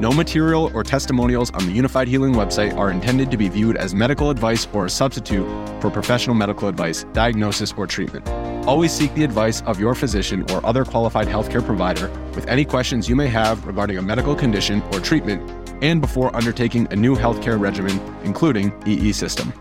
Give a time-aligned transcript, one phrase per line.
[0.00, 3.96] No material or testimonials on the Unifyd Healing website are intended to be viewed as
[3.96, 5.44] medical advice or a substitute
[5.80, 8.28] for professional medical advice, diagnosis, or treatment.
[8.64, 13.08] Always seek the advice of your physician or other qualified healthcare provider with any questions
[13.08, 15.42] you may have regarding a medical condition or treatment
[15.82, 19.52] and before undertaking a new healthcare regimen, including EE system.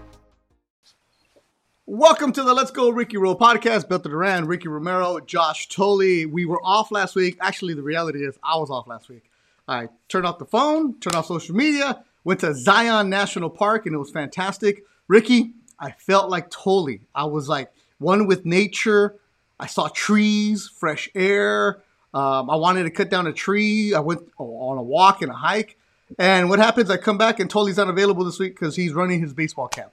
[1.88, 3.88] Welcome to the Let's Go Ricky Roll podcast.
[3.88, 6.28] Beto Duran, Ricky Romero, Josh Tolley.
[6.28, 7.40] We were off last week.
[7.42, 9.27] Actually, the reality is I was off last week.
[9.68, 13.94] I turned off the phone, turned off social media, went to Zion National Park, and
[13.94, 14.84] it was fantastic.
[15.08, 17.02] Ricky, I felt like Tolley.
[17.14, 19.16] I was like one with nature.
[19.60, 21.82] I saw trees, fresh air.
[22.14, 23.94] Um, I wanted to cut down a tree.
[23.94, 25.78] I went on a walk and a hike.
[26.18, 26.90] And what happens?
[26.90, 29.92] I come back and Tolley's not available this week because he's running his baseball camp.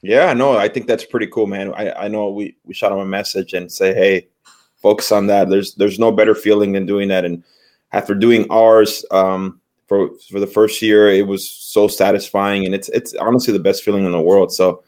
[0.00, 1.74] Yeah, no, I think that's pretty cool, man.
[1.74, 4.28] I, I know we, we shot him a message and say, hey,
[4.76, 5.48] focus on that.
[5.48, 7.24] There's there's no better feeling than doing that.
[7.24, 7.42] And
[7.92, 12.88] after doing ours um, for for the first year, it was so satisfying, and it's
[12.90, 14.52] it's honestly the best feeling in the world.
[14.52, 14.82] So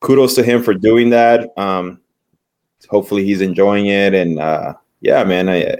[0.00, 1.56] kudos to him for doing that.
[1.56, 2.00] Um,
[2.88, 5.76] hopefully, he's enjoying it, and uh, yeah, man, I,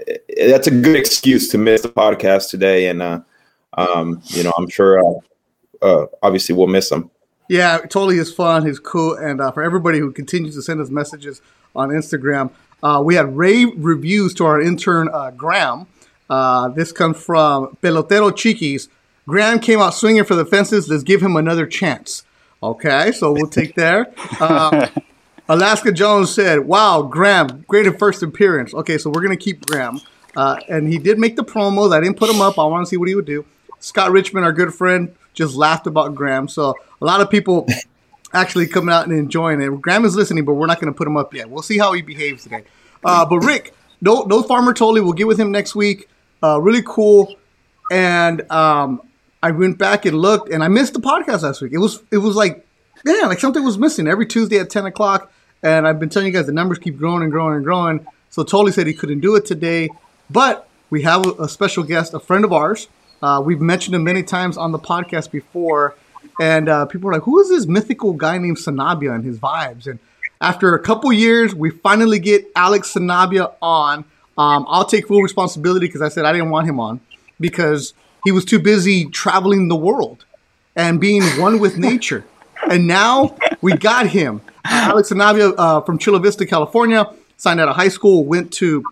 [0.47, 2.87] that's a good excuse to miss the podcast today.
[2.87, 3.21] And uh,
[3.77, 5.19] um, you know, I'm sure uh,
[5.81, 7.09] uh obviously we'll miss him.
[7.49, 8.65] Yeah, totally is fun.
[8.65, 11.41] He's cool, and uh, for everybody who continues to send us messages
[11.75, 12.51] on Instagram,
[12.83, 15.87] uh, we had rave reviews to our intern Graham.
[16.29, 18.87] Uh, this comes from Pelotero Chiquis.
[19.27, 20.89] Graham came out swinging for the fences.
[20.89, 22.23] Let's give him another chance.
[22.61, 24.13] Okay, so we'll take there.
[24.39, 24.87] Uh,
[25.49, 29.99] Alaska Jones said, "Wow, Graham, great first appearance." Okay, so we're gonna keep Graham,
[30.35, 31.93] uh, and he did make the promos.
[31.93, 32.57] I didn't put him up.
[32.57, 33.45] I want to see what he would do.
[33.79, 36.47] Scott Richmond, our good friend, just laughed about Graham.
[36.47, 37.67] So a lot of people
[38.33, 39.81] actually coming out and enjoying it.
[39.81, 41.49] Graham is listening, but we're not going to put him up yet.
[41.49, 42.63] We'll see how he behaves today.
[43.03, 45.01] Uh, but Rick, no, no Farmer Tolley.
[45.01, 46.07] We'll get with him next week.
[46.43, 47.35] Uh, really cool.
[47.91, 49.01] And um,
[49.41, 51.73] I went back and looked, and I missed the podcast last week.
[51.73, 52.65] It was it was like
[53.05, 55.31] yeah, like something was missing every Tuesday at ten o'clock.
[55.61, 58.05] And I've been telling you guys the numbers keep growing and growing and growing.
[58.29, 59.89] So Tolley said he couldn't do it today,
[60.29, 62.87] but we have a, a special guest, a friend of ours.
[63.21, 65.95] Uh, we've mentioned him many times on the podcast before,
[66.41, 69.87] and uh, people are like, "Who is this mythical guy named Sanabia and his vibes?"
[69.87, 69.99] And
[70.41, 74.03] after a couple years, we finally get Alex Sanabia on.
[74.37, 76.99] Um, I'll take full responsibility because I said I didn't want him on
[77.39, 80.25] because he was too busy traveling the world
[80.75, 82.25] and being one with nature.
[82.69, 84.41] And now we got him.
[84.65, 88.83] Alex Sanabia uh, from Chula Vista, California, signed out of high school, went to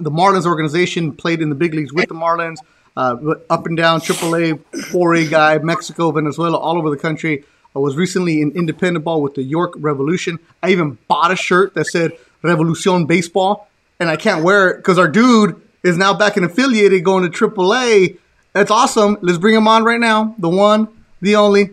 [0.00, 2.56] the Marlins organization, played in the big leagues with the Marlins,
[2.96, 3.16] uh,
[3.50, 7.44] up and down AAA, 4A guy, Mexico, Venezuela, all over the country.
[7.74, 10.38] I was recently in independent ball with the York Revolution.
[10.62, 12.12] I even bought a shirt that said
[12.42, 13.68] Revolucion Baseball
[14.00, 17.30] and I can't wear it because our dude is now back and affiliated going to
[17.30, 18.18] AAA.
[18.54, 19.18] That's awesome.
[19.20, 20.34] Let's bring him on right now.
[20.38, 20.88] The one,
[21.20, 21.70] the only,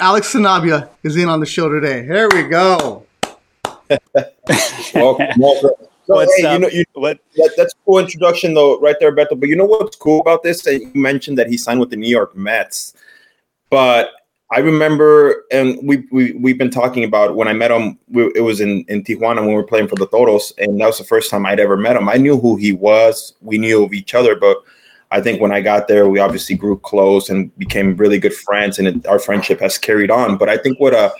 [0.00, 2.04] Alex Sanabia is in on the show today.
[2.04, 3.06] Here we go.
[4.94, 5.70] welcome, welcome.
[6.04, 6.52] So, what's hey, up?
[6.54, 7.18] you know, you, what?
[7.36, 9.38] That, that's cool introduction though, right there, Beto.
[9.38, 10.62] But you know what's cool about this?
[10.62, 12.94] That you mentioned that he signed with the New York Mets,
[13.70, 14.10] but
[14.52, 17.98] I remember, and we, we we've been talking about when I met him.
[18.08, 20.86] We, it was in in Tijuana when we were playing for the Toros, and that
[20.86, 22.06] was the first time I'd ever met him.
[22.06, 23.34] I knew who he was.
[23.40, 24.58] We knew of each other, but
[25.10, 28.78] I think when I got there, we obviously grew close and became really good friends,
[28.78, 30.36] and it, our friendship has carried on.
[30.36, 31.12] But I think what uh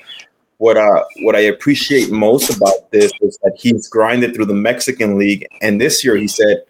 [0.58, 5.18] what uh what I appreciate most about this is that he's grinded through the Mexican
[5.18, 6.64] League, and this year he said,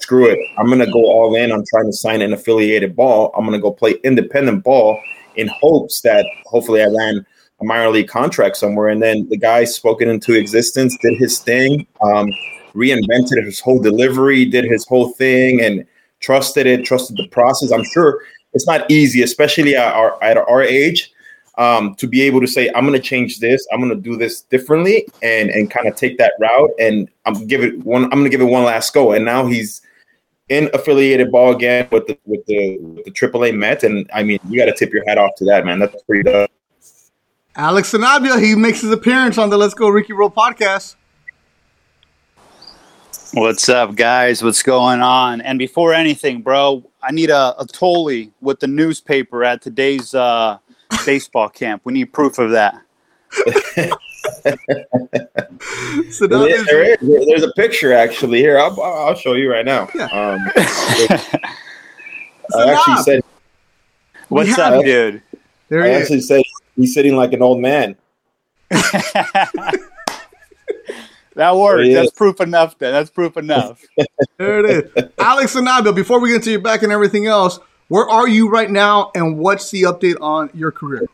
[0.00, 3.32] "Screw it, I'm gonna go all in on trying to sign an affiliated ball.
[3.36, 5.00] I'm gonna go play independent ball."
[5.36, 7.24] In hopes that hopefully I land
[7.60, 8.88] a minor league contract somewhere.
[8.88, 12.30] And then the guy spoke it into existence, did his thing, um,
[12.74, 15.84] reinvented his whole delivery, did his whole thing, and
[16.20, 17.72] trusted it, trusted the process.
[17.72, 18.22] I'm sure
[18.52, 21.12] it's not easy, especially at our, at our age.
[21.56, 24.16] Um, to be able to say, I'm going to change this, I'm going to do
[24.16, 28.04] this differently, and and kind of take that route, and I'm give it one.
[28.04, 29.10] I'm going to give it one last go.
[29.10, 29.82] And now he's
[30.48, 34.38] in affiliated ball again with the with the with the AAA Mets, and I mean,
[34.48, 35.78] you got to tip your hat off to that, man.
[35.78, 36.50] That's pretty dope.
[37.56, 40.94] Alex Sanabia, he makes his appearance on the Let's Go Ricky Roll podcast.
[43.34, 44.42] What's up, guys?
[44.42, 45.40] What's going on?
[45.42, 50.58] And before anything, bro, I need a, a Tolley with the newspaper at today's uh,
[51.04, 51.82] baseball camp.
[51.84, 52.80] We need proof of that.
[56.10, 58.58] so there, there is, there's a picture actually here.
[58.58, 59.88] I'll, I'll show you right now.
[59.94, 60.04] Yeah.
[60.06, 60.40] Um,
[62.56, 63.22] I actually said,
[64.28, 64.64] "What's yeah.
[64.64, 65.22] up, dude?"
[65.68, 66.28] There I actually is.
[66.28, 66.42] said
[66.76, 67.96] he's sitting like an old man.
[71.38, 71.88] That works.
[71.94, 72.76] That's proof enough.
[72.78, 73.80] Then that's proof enough.
[74.38, 75.94] there it is, Alex and Sanabia.
[75.94, 79.38] Before we get to your back and everything else, where are you right now, and
[79.38, 81.06] what's the update on your career?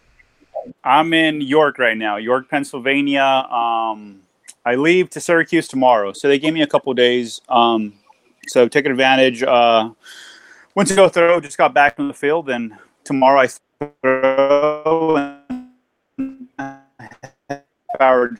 [0.82, 3.22] I'm in York right now, York, Pennsylvania.
[3.22, 4.20] Um,
[4.64, 7.40] I leave to Syracuse tomorrow, so they gave me a couple days.
[7.48, 7.94] Um,
[8.46, 9.42] so taking advantage.
[9.42, 9.90] Uh,
[10.74, 12.74] went to go throw, just got back from the field, and
[13.04, 13.48] tomorrow I
[14.02, 15.16] throw
[16.18, 16.48] and
[17.98, 18.30] power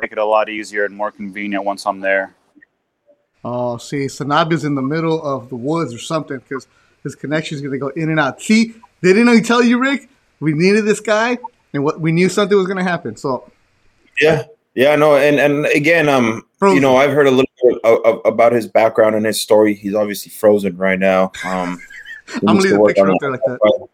[0.00, 2.34] make it a lot easier and more convenient once I'm there.
[3.44, 6.66] Oh, see, Sanabia's in the middle of the woods or something because
[7.02, 8.40] his connection is going to go in and out.
[8.40, 10.08] See, they didn't tell you, Rick.
[10.40, 11.38] We needed this guy,
[11.72, 13.16] and what we knew something was going to happen.
[13.16, 13.50] So,
[14.20, 14.44] yeah,
[14.74, 16.76] yeah, no, and and again, um, frozen.
[16.76, 19.74] you know, I've heard a little bit of, of, about his background and his story.
[19.74, 21.32] He's obviously frozen right now.
[21.44, 21.80] Um,
[22.34, 23.88] I'm gonna leave the picture up there like that.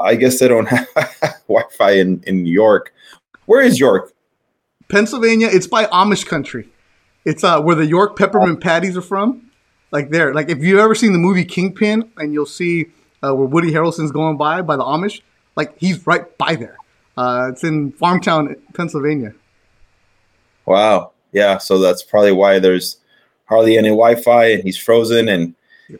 [0.00, 0.88] I guess they don't have
[1.48, 2.92] Wi-Fi in in New York.
[3.46, 4.12] Where is York?
[4.88, 5.48] Pennsylvania.
[5.50, 6.68] It's by Amish country.
[7.24, 9.50] It's uh, where the York peppermint patties are from.
[9.92, 12.86] Like there, like if you've ever seen the movie Kingpin, and you'll see
[13.22, 15.20] uh, where Woody Harrelson's going by by the Amish,
[15.54, 16.76] like he's right by there.
[17.16, 19.32] Uh, it's in Farmtown, Pennsylvania.
[20.66, 21.12] Wow.
[21.32, 21.58] Yeah.
[21.58, 22.98] So that's probably why there's
[23.46, 25.54] hardly any Wi-Fi, and he's frozen, and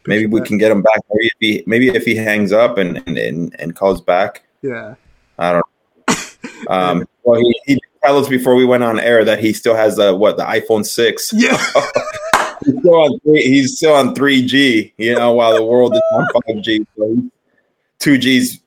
[0.07, 1.01] maybe we can get him back.
[1.13, 4.43] Maybe if he, maybe if he hangs up and and, and, and calls back.
[4.63, 4.95] Yeah.
[5.39, 5.67] I don't.
[6.69, 6.75] Know.
[6.75, 9.97] Um, well, he, he tell us before we went on air that he still has
[9.97, 11.33] the what the iPhone six.
[11.35, 11.57] Yeah.
[12.65, 14.93] he's still on three, he's still on three G.
[14.97, 17.23] You know, while the world is on five G, so
[17.99, 18.61] two G's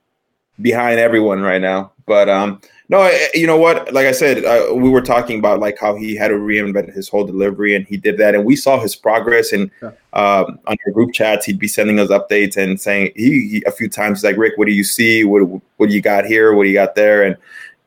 [0.61, 1.91] behind everyone right now.
[2.09, 2.59] But um,
[2.89, 3.93] no, you know what?
[3.93, 7.07] Like I said, uh, we were talking about like how he had to reinvent his
[7.07, 9.53] whole delivery, and he did that, and we saw his progress.
[9.53, 9.89] And yeah.
[10.13, 13.71] um, on our group chats, he'd be sending us updates and saying he, he a
[13.71, 15.23] few times he's like Rick, what do you see?
[15.23, 16.55] What what you got here?
[16.55, 17.21] What do you got there?
[17.21, 17.37] And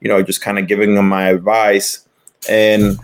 [0.00, 2.06] you know, just kind of giving them my advice.
[2.48, 2.96] And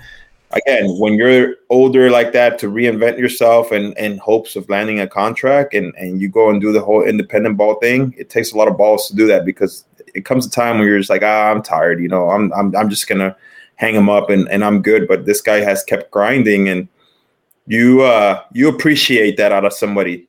[0.53, 5.09] again, when you're older like that, to reinvent yourself and in hopes of landing a
[5.09, 8.57] contract and, and you go and do the whole independent ball thing, it takes a
[8.57, 11.23] lot of balls to do that because it comes a time where you're just like,
[11.23, 13.37] ah, I'm tired, you know, I'm I'm I'm just gonna
[13.77, 15.07] hang him up and, and I'm good.
[15.07, 16.89] But this guy has kept grinding and
[17.67, 20.27] you uh you appreciate that out of somebody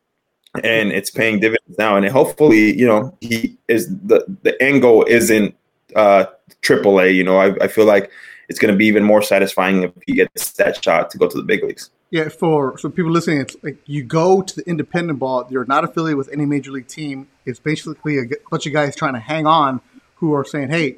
[0.63, 5.05] and it's paying dividends now and hopefully you know he is the the end goal
[5.07, 5.55] isn't
[5.95, 6.25] uh
[6.61, 7.15] AAA.
[7.15, 8.11] You know, I, I feel like
[8.47, 11.43] it's to be even more satisfying if he gets that shot to go to the
[11.43, 11.89] big leagues.
[12.11, 15.47] Yeah, for so people listening, it's like you go to the independent ball.
[15.51, 17.27] You're not affiliated with any major league team.
[17.45, 19.79] It's basically a bunch of guys trying to hang on
[20.15, 20.97] who are saying, "Hey,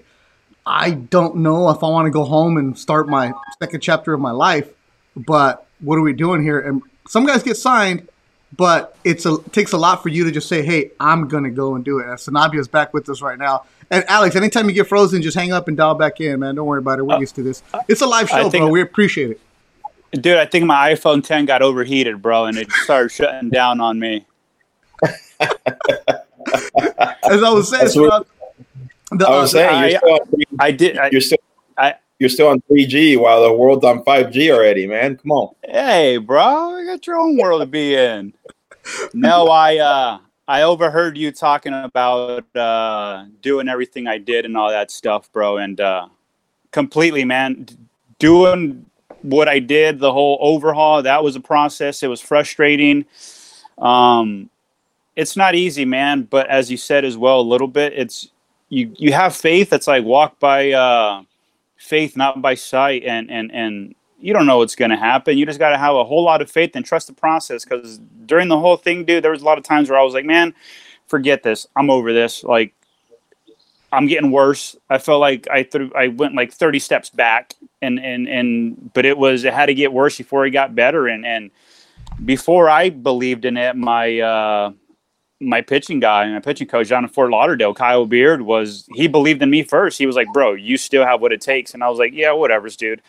[0.66, 4.22] I don't know if I want to go home and start my second chapter of
[4.22, 4.70] my life,
[5.18, 8.08] but what are we doing here?" And some guys get signed,
[8.56, 11.52] but it's a, it takes a lot for you to just say, "Hey, I'm gonna
[11.52, 13.66] go and do it." And Sanabia is back with us right now.
[13.90, 16.56] And Alex, anytime you get frozen, just hang up and dial back in, man.
[16.56, 17.06] Don't worry about it.
[17.06, 17.62] We're uh, used to this.
[17.90, 18.70] It's a live show, think, bro.
[18.70, 19.42] We appreciate it.
[20.12, 24.00] Dude, I think my iPhone 10 got overheated, bro, and it started shutting down on
[24.00, 24.26] me.
[25.02, 25.12] As
[27.44, 30.20] I was saying, the, I was uh, saying, I,
[30.60, 30.98] I, did.
[30.98, 31.40] I, you're still.
[31.78, 35.18] I, you're still on 3G while the world's on 5G already, man.
[35.18, 35.56] Come on.
[35.64, 38.34] Hey, bro, you got your own world to be in.
[39.14, 44.70] No, I uh I overheard you talking about uh, doing everything I did and all
[44.70, 45.58] that stuff, bro.
[45.58, 46.10] And uh,
[46.72, 47.68] completely, man,
[48.20, 48.86] doing
[49.22, 52.04] what I did, the whole overhaul, that was a process.
[52.04, 53.06] It was frustrating.
[53.78, 54.50] Um,
[55.16, 56.24] it's not easy, man.
[56.24, 58.30] But as you said as well, a little bit, it's
[58.70, 58.94] you.
[58.98, 59.74] You have faith.
[59.74, 61.24] It's like walk by uh,
[61.78, 63.04] faith, not by sight.
[63.04, 65.38] And and and you don't know what's going to happen.
[65.38, 67.66] You just got to have a whole lot of faith and trust the process.
[67.66, 70.14] Because during the whole thing, dude, there was a lot of times where I was
[70.14, 70.54] like, man,
[71.08, 71.68] forget this.
[71.76, 72.44] I'm over this.
[72.44, 72.74] Like,
[73.92, 74.76] I'm getting worse.
[74.90, 79.06] I felt like I threw, I went like 30 steps back, and and and but
[79.06, 81.08] it was it had to get worse before it got better.
[81.08, 81.52] And and
[82.24, 84.72] before I believed in it, my uh,
[85.40, 89.08] my pitching guy, and my pitching coach down in Fort Lauderdale, Kyle Beard, was he
[89.08, 89.98] believed in me first.
[89.98, 92.32] He was like, "Bro, you still have what it takes," and I was like, "Yeah,
[92.32, 93.02] whatever's, dude."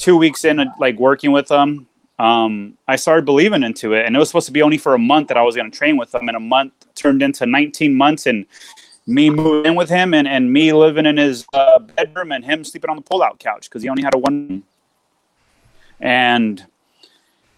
[0.00, 1.86] two weeks in, like working with them,
[2.18, 4.06] um, I started believing into it.
[4.06, 5.76] And it was supposed to be only for a month that I was going to
[5.76, 8.46] train with them, And a month turned into 19 months and
[9.10, 12.64] me moving in with him and, and me living in his uh, bedroom and him
[12.64, 14.62] sleeping on the pull-out couch because he only had a one.
[15.98, 16.64] And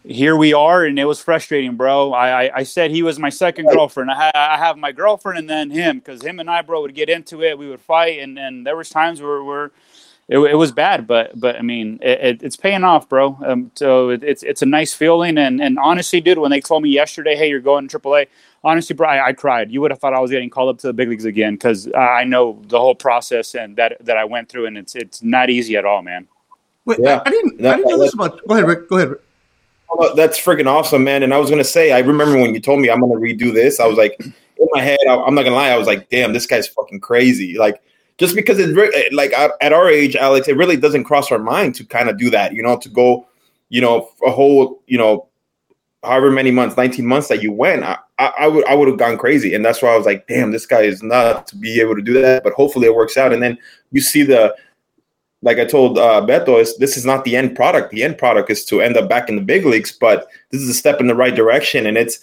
[0.05, 2.13] here we are, and it was frustrating, bro.
[2.13, 4.11] I, I, I said he was my second girlfriend.
[4.11, 6.95] I, ha- I have my girlfriend and then him because him and I, bro, would
[6.95, 7.57] get into it.
[7.57, 9.71] We would fight, and, and there was times where we're
[10.29, 13.39] it, it was bad, but but I mean, it, it, it's paying off, bro.
[13.45, 16.83] Um, so it, it's it's a nice feeling, and and honestly, dude, when they told
[16.83, 18.29] me yesterday, hey, you're going to AAA,
[18.65, 19.71] honestly, bro, I, I cried.
[19.71, 21.89] You would have thought I was getting called up to the big leagues again because
[21.95, 25.51] I know the whole process and that that I went through, and it's it's not
[25.51, 26.29] easy at all, man.
[26.85, 27.23] Wait, yeah.
[27.25, 28.47] I, I didn't that, I didn't know this about.
[28.47, 28.89] Go ahead, Rick.
[28.89, 29.11] Go ahead.
[29.11, 29.21] Rick.
[29.91, 31.23] Oh, that's freaking awesome, man.
[31.23, 33.79] And I was gonna say, I remember when you told me I'm gonna redo this.
[33.79, 36.33] I was like, in my head, I, I'm not gonna lie, I was like, damn,
[36.33, 37.59] this guy's fucking crazy.
[37.59, 37.83] Like
[38.19, 41.39] just because it re- eh, like at our age, Alex, it really doesn't cross our
[41.39, 42.55] mind to kind of do that.
[42.55, 43.27] You know, to go,
[43.69, 45.29] you know, a whole, you know,
[46.03, 48.99] however many months, 19 months that you went, I, I, I would I would have
[48.99, 49.55] gone crazy.
[49.55, 52.03] And that's why I was like, damn, this guy is not to be able to
[52.03, 52.45] do that.
[52.45, 53.33] But hopefully it works out.
[53.33, 53.59] And then
[53.91, 54.55] you see the
[55.43, 57.91] like I told uh, Beto, is this is not the end product.
[57.91, 60.69] The end product is to end up back in the big leagues, but this is
[60.69, 61.87] a step in the right direction.
[61.87, 62.21] And it's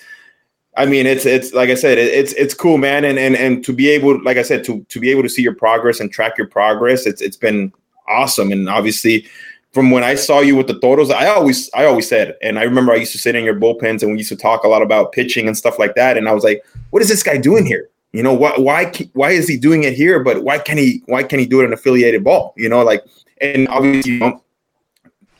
[0.77, 3.73] I mean, it's it's like I said, it's it's cool, man, and and and to
[3.73, 6.37] be able, like I said, to to be able to see your progress and track
[6.37, 7.73] your progress, it's it's been
[8.07, 8.51] awesome.
[8.51, 9.27] And obviously,
[9.71, 12.63] from when I saw you with the Toros, I always I always said, and I
[12.63, 14.81] remember I used to sit in your bullpens and we used to talk a lot
[14.81, 16.17] about pitching and stuff like that.
[16.17, 17.89] And I was like, what is this guy doing here?
[18.11, 20.23] You know, why why why is he doing it here?
[20.23, 22.53] But why can he why can he do it in affiliated ball?
[22.57, 23.03] You know, like
[23.41, 24.43] and obviously, you know,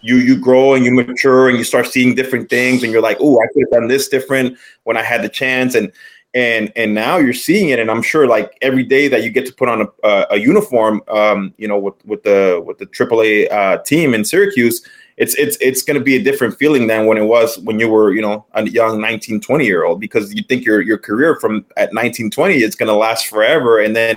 [0.02, 3.18] you you grow and you mature and you start seeing different things and you're like
[3.20, 5.92] oh i could have done this different when i had the chance and
[6.34, 9.46] and and now you're seeing it and i'm sure like every day that you get
[9.46, 12.86] to put on a, a, a uniform um you know with with the with the
[12.86, 14.86] aaa uh, team in syracuse
[15.18, 17.90] it's it's it's going to be a different feeling than when it was when you
[17.90, 21.36] were you know a young 19 20 year old because you think your your career
[21.40, 24.16] from at 19 20 is going to last forever and then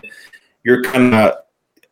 [0.64, 1.35] you're kind of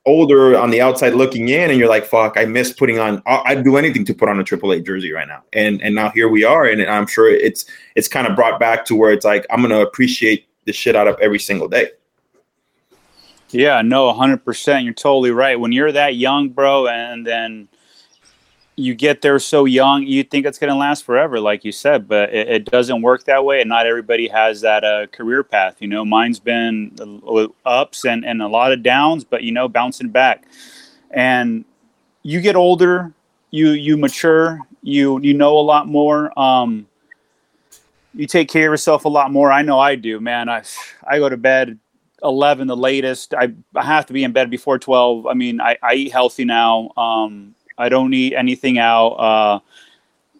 [0.06, 3.62] older on the outside looking in and you're like fuck i miss putting on i'd
[3.62, 5.42] do anything to put on a aaa jersey right now.
[5.52, 7.66] And and now here we are and i'm sure it's
[7.96, 11.06] it's kind of brought back to where it's like i'm gonna appreciate the shit out
[11.06, 11.90] of every single day.
[13.50, 15.60] Yeah no 100% you're totally right.
[15.60, 17.68] When you're that young bro and then
[18.76, 22.08] you get there so young, you think it's going to last forever, like you said,
[22.08, 23.60] but it, it, doesn't work that way.
[23.60, 25.76] And not everybody has that uh, career path.
[25.80, 26.96] You know, mine's been
[27.66, 30.44] ups and, and a lot of downs, but, you know, bouncing back.
[31.10, 31.64] And
[32.22, 33.12] you get older,
[33.50, 36.38] you, you mature, you, you know a lot more.
[36.38, 36.86] Um,
[38.14, 39.52] you take care of yourself a lot more.
[39.52, 40.48] I know I do, man.
[40.48, 40.62] I,
[41.06, 41.78] I go to bed
[42.22, 45.78] 11 the latest I, I have to be in bed before 12 i mean i,
[45.82, 49.08] I eat healthy now um, I don't eat anything out.
[49.14, 49.60] Uh,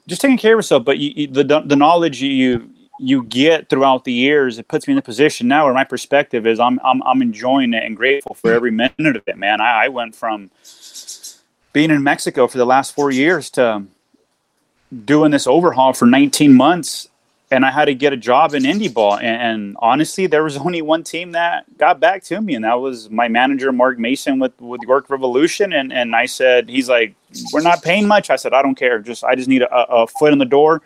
[0.06, 0.84] just taking care of yourself.
[0.84, 4.92] But you, you, the the knowledge you you get throughout the years, it puts me
[4.92, 8.34] in a position now where my perspective is I'm I'm, I'm enjoying it and grateful
[8.34, 9.60] for every minute of it, man.
[9.60, 10.50] I, I went from
[11.72, 13.84] being in Mexico for the last four years to
[15.04, 17.09] doing this overhaul for 19 months
[17.50, 19.16] and I had to get a job in indie ball.
[19.16, 22.80] And, and, honestly, there was only one team that got back to me, and that
[22.80, 25.72] was my manager, Mark Mason, with with York Revolution.
[25.72, 27.14] And and I said, he's like,
[27.52, 28.30] we're not paying much.
[28.30, 29.00] I said, I don't care.
[29.00, 30.82] Just I just need a, a foot in the door,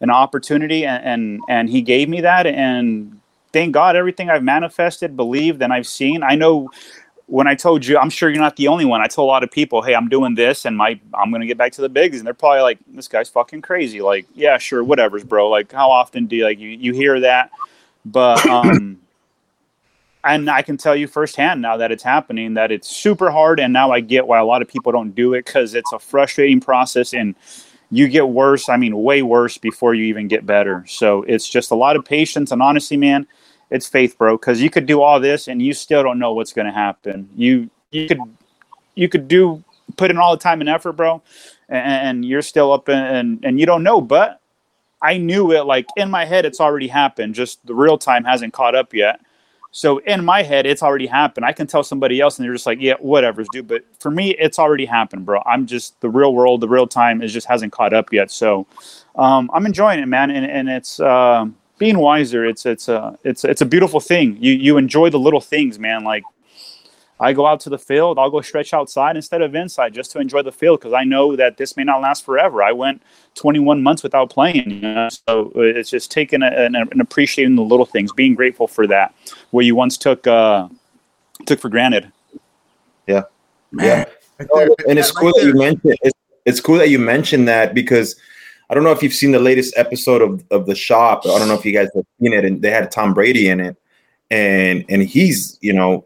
[0.00, 2.46] an opportunity, and, and and he gave me that.
[2.46, 3.20] And
[3.52, 6.22] thank God, everything I've manifested, believed, and I've seen.
[6.22, 6.70] I know
[7.26, 9.00] when I told you, I'm sure you're not the only one.
[9.00, 11.58] I told a lot of people, "Hey, I'm doing this, and my I'm gonna get
[11.58, 14.84] back to the bigs," and they're probably like, "This guy's fucking crazy." Like, yeah, sure,
[14.84, 15.48] whatever's, bro.
[15.48, 17.50] Like, how often do you, like you you hear that?
[18.04, 19.00] But um,
[20.22, 23.72] and I can tell you firsthand now that it's happening that it's super hard, and
[23.72, 26.60] now I get why a lot of people don't do it because it's a frustrating
[26.60, 27.34] process and
[27.90, 28.68] you get worse.
[28.68, 30.84] I mean, way worse before you even get better.
[30.86, 33.26] So it's just a lot of patience, and honestly, man
[33.70, 34.36] it's faith, bro.
[34.36, 37.28] Because you could do all this and you still don't know what's going to happen.
[37.36, 38.20] You you could
[38.94, 39.62] you could do
[39.96, 41.22] put in all the time and effort, bro,
[41.68, 44.00] and, and you're still up in, and and you don't know.
[44.00, 44.40] But
[45.02, 45.66] I knew it.
[45.66, 47.34] Like in my head, it's already happened.
[47.34, 49.20] Just the real time hasn't caught up yet.
[49.72, 51.44] So in my head, it's already happened.
[51.44, 54.30] I can tell somebody else, and they're just like, "Yeah, whatever's dude." But for me,
[54.30, 55.42] it's already happened, bro.
[55.44, 58.30] I'm just the real world, the real time is just hasn't caught up yet.
[58.30, 58.66] So
[59.16, 61.00] um, I'm enjoying it, man, and and it's.
[61.00, 61.46] Uh,
[61.78, 64.36] being wiser it's it's a it's it's a beautiful thing.
[64.40, 66.04] You you enjoy the little things man.
[66.04, 66.24] Like
[67.18, 70.18] i go out to the field i'll go stretch outside instead of inside just to
[70.18, 72.62] enjoy the field because i know that this may not last forever.
[72.62, 73.02] I went
[73.36, 75.08] 21 months without playing you know?
[75.08, 79.14] so it's just taking and appreciating the little things being grateful for that.
[79.50, 80.68] Where you once took uh
[81.44, 82.10] took for granted.
[83.06, 83.22] Yeah.
[83.70, 84.06] Man.
[84.40, 84.44] yeah.
[84.88, 88.16] And it's cool that you mentioned it's, it's cool that you mentioned that because
[88.68, 91.22] I don't know if you've seen the latest episode of, of the shop.
[91.24, 93.60] I don't know if you guys have seen it, and they had Tom Brady in
[93.60, 93.76] it,
[94.30, 96.04] and and he's you know,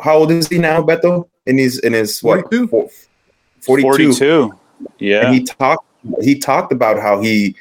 [0.00, 1.28] how old is he now, Beto?
[1.46, 2.88] And he's in his what 42?
[3.60, 3.88] 42.
[4.12, 4.52] 42.
[4.98, 5.26] Yeah.
[5.26, 5.86] And he talked
[6.20, 7.56] he talked about how he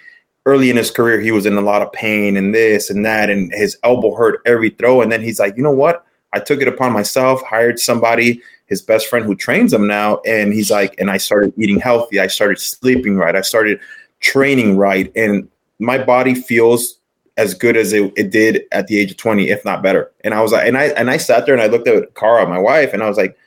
[0.46, 3.30] early in his career he was in a lot of pain and this and that
[3.30, 6.06] and his elbow hurt every throw and then he's like, "You know what?
[6.34, 10.54] I took it upon myself, hired somebody, his best friend who trains him now and
[10.54, 12.20] he's like and I started eating healthy.
[12.20, 13.36] I started sleeping right.
[13.36, 13.80] I started
[14.24, 15.48] training right and
[15.80, 16.98] my body feels
[17.36, 20.34] as good as it, it did at the age of 20 if not better and
[20.34, 22.58] i was like and i and i sat there and i looked at Cara, my
[22.58, 23.38] wife and i was like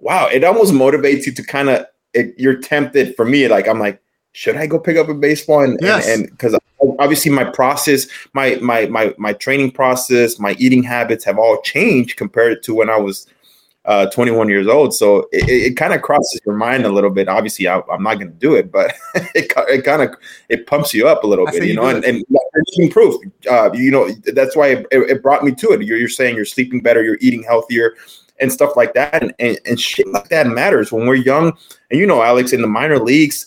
[0.00, 1.86] wow it almost motivates you to kind of
[2.36, 4.00] you're tempted for me like i'm like
[4.32, 6.06] should i go pick up a baseball and yes.
[6.08, 6.56] and because
[6.98, 12.16] obviously my process my my my my training process my eating habits have all changed
[12.16, 13.26] compared to when i was
[13.84, 14.94] uh, 21 years old.
[14.94, 17.28] So it, it kind of crosses your mind a little bit.
[17.28, 20.14] Obviously, I, am not going to do it, but it, it kind of
[20.48, 21.86] it pumps you up a little I bit, you know.
[21.86, 22.24] And, and
[22.90, 23.16] proof,
[23.50, 25.82] uh, you know, that's why it, it, brought me to it.
[25.82, 27.94] You're, you're saying you're sleeping better, you're eating healthier,
[28.40, 31.56] and stuff like that, and, and and shit like that matters when we're young.
[31.90, 33.46] And you know, Alex, in the minor leagues.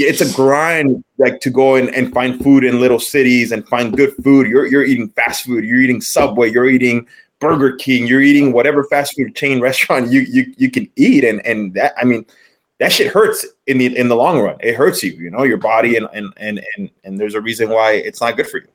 [0.00, 3.96] It's a grind, like to go and, and find food in little cities and find
[3.96, 4.46] good food.
[4.46, 5.64] You're you're eating fast food.
[5.64, 6.52] You're eating Subway.
[6.52, 7.08] You're eating
[7.40, 11.44] Burger King, you're eating whatever fast food chain restaurant you you you can eat, and
[11.46, 12.26] and that I mean
[12.78, 14.56] that shit hurts in the in the long run.
[14.60, 17.70] It hurts you, you know, your body, and and and and, and there's a reason
[17.70, 18.68] why it's not good for you.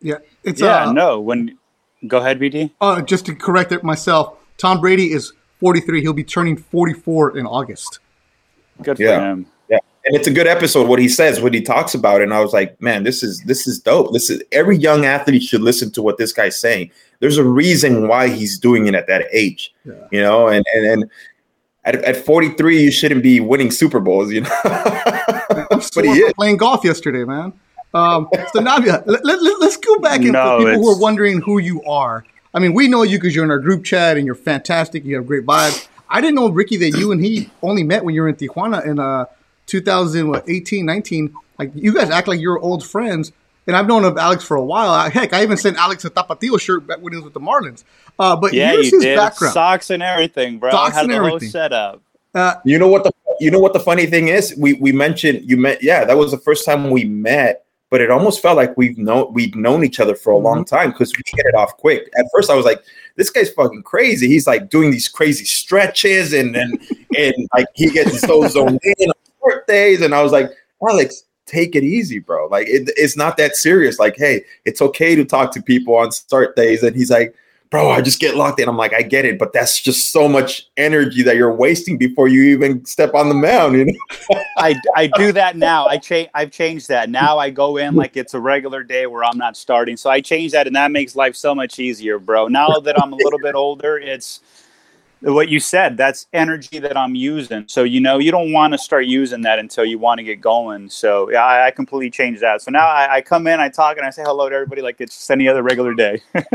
[0.00, 0.86] Yeah, it's yeah.
[0.86, 1.58] Uh, no, when
[2.06, 2.70] go ahead, BD.
[2.80, 6.00] Uh, just to correct it myself, Tom Brady is 43.
[6.02, 7.98] He'll be turning 44 in August.
[8.82, 9.20] Good for yeah.
[9.20, 9.46] him.
[10.08, 10.88] Yeah, and it's a good episode.
[10.88, 13.66] What he says, what he talks about, and I was like, man, this is this
[13.66, 14.12] is dope.
[14.12, 18.08] This is every young athlete should listen to what this guy's saying there's a reason
[18.08, 19.94] why he's doing it at that age, yeah.
[20.10, 21.10] you know, and and and
[21.84, 24.50] at, at 43, you shouldn't be winning Super Bowls, you know.
[24.64, 26.32] I'm but he is.
[26.34, 27.52] playing golf yesterday, man.
[27.94, 31.40] Um, so Navia, let, let, us go back and no, for people who are wondering
[31.40, 32.24] who you are.
[32.52, 35.04] I mean, we know you because you're in our group chat and you're fantastic.
[35.04, 35.88] You have great vibes.
[36.10, 38.84] I didn't know Ricky that you and he only met when you were in Tijuana
[38.84, 39.24] in uh
[39.68, 41.34] 2018, 19.
[41.58, 43.32] Like you guys act like you're old friends
[43.68, 45.08] and I've known of Alex for a while.
[45.10, 47.84] Heck, I even sent Alex a Tapatio shirt back when he was with the Marlins.
[48.18, 49.16] Uh, but yeah, here's his did.
[49.16, 50.70] background: socks and everything, bro.
[50.70, 51.40] Socks Had and the everything.
[51.40, 52.02] whole setup.
[52.34, 54.54] Uh, you know what the you know what the funny thing is?
[54.58, 55.82] We we mentioned you met.
[55.82, 57.64] Yeah, that was the first time we met.
[57.90, 60.76] But it almost felt like we've known we've known each other for a long mm-hmm.
[60.76, 62.10] time because we hit it off quick.
[62.18, 62.82] At first, I was like,
[63.16, 66.78] "This guy's fucking crazy." He's like doing these crazy stretches and and
[67.16, 69.14] and like he gets so zoned in on
[69.48, 70.50] birthdays, and I was like,
[70.82, 72.46] "Alex, take it easy, bro.
[72.46, 73.98] Like it, it's not that serious.
[73.98, 76.82] Like, hey, it's okay to talk to people on start days.
[76.82, 77.34] And he's like,
[77.70, 78.68] bro, I just get locked in.
[78.68, 82.28] I'm like, I get it, but that's just so much energy that you're wasting before
[82.28, 83.76] you even step on the mound.
[83.76, 84.42] You know?
[84.58, 85.86] I, I do that now.
[85.86, 86.28] I change.
[86.34, 87.10] I've changed that.
[87.10, 89.96] Now I go in like it's a regular day where I'm not starting.
[89.96, 92.48] So I change that, and that makes life so much easier, bro.
[92.48, 94.40] Now that I'm a little bit older, it's
[95.20, 98.78] what you said that's energy that i'm using so you know you don't want to
[98.78, 102.42] start using that until you want to get going so yeah i, I completely changed
[102.42, 104.82] that so now I, I, come in i talk and i say hello to everybody
[104.82, 106.22] like it's just any other regular day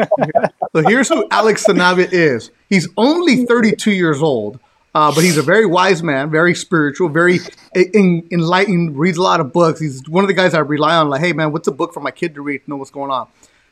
[0.73, 4.59] so here's who alex sanabia is he's only 32 years old
[4.95, 7.39] uh, but he's a very wise man, very spiritual, very
[7.73, 9.79] in, enlightened, reads a lot of books.
[9.79, 11.99] He's one of the guys I rely on, like, hey, man, what's a book for
[11.99, 13.27] my kid to read to know what's going on?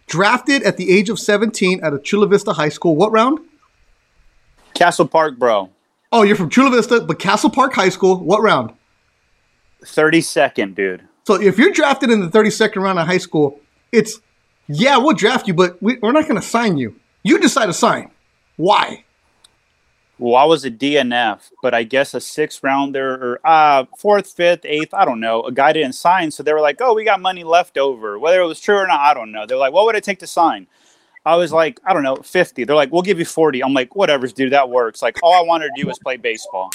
[0.07, 2.95] Drafted at the age of 17 at a Chula Vista High School.
[2.95, 3.39] What round?
[4.73, 5.69] Castle Park, bro.
[6.11, 8.17] Oh, you're from Chula Vista, but Castle Park High School.
[8.17, 8.73] What round?
[9.83, 11.07] 32nd, dude.
[11.25, 13.59] So if you're drafted in the 32nd round of high school,
[13.91, 14.19] it's
[14.67, 16.95] yeah, we'll draft you, but we, are not going to sign you.
[17.23, 18.11] You decide to sign.
[18.55, 19.03] Why?
[20.17, 24.65] Well, I was a DNF, but I guess a sixth rounder or uh, fourth, fifth,
[24.65, 25.41] eighth, I don't know.
[25.43, 28.41] A guy didn't sign, so they were like, "Oh, we got money left over." Whether
[28.41, 29.47] it was true or not, I don't know.
[29.47, 30.67] They're like, "What would it take to sign?"
[31.25, 32.63] I was like, I don't know, 50.
[32.63, 33.63] They're like, we'll give you 40.
[33.63, 35.01] I'm like, whatever, dude, that works.
[35.01, 36.71] Like, all I wanted to do was play baseball.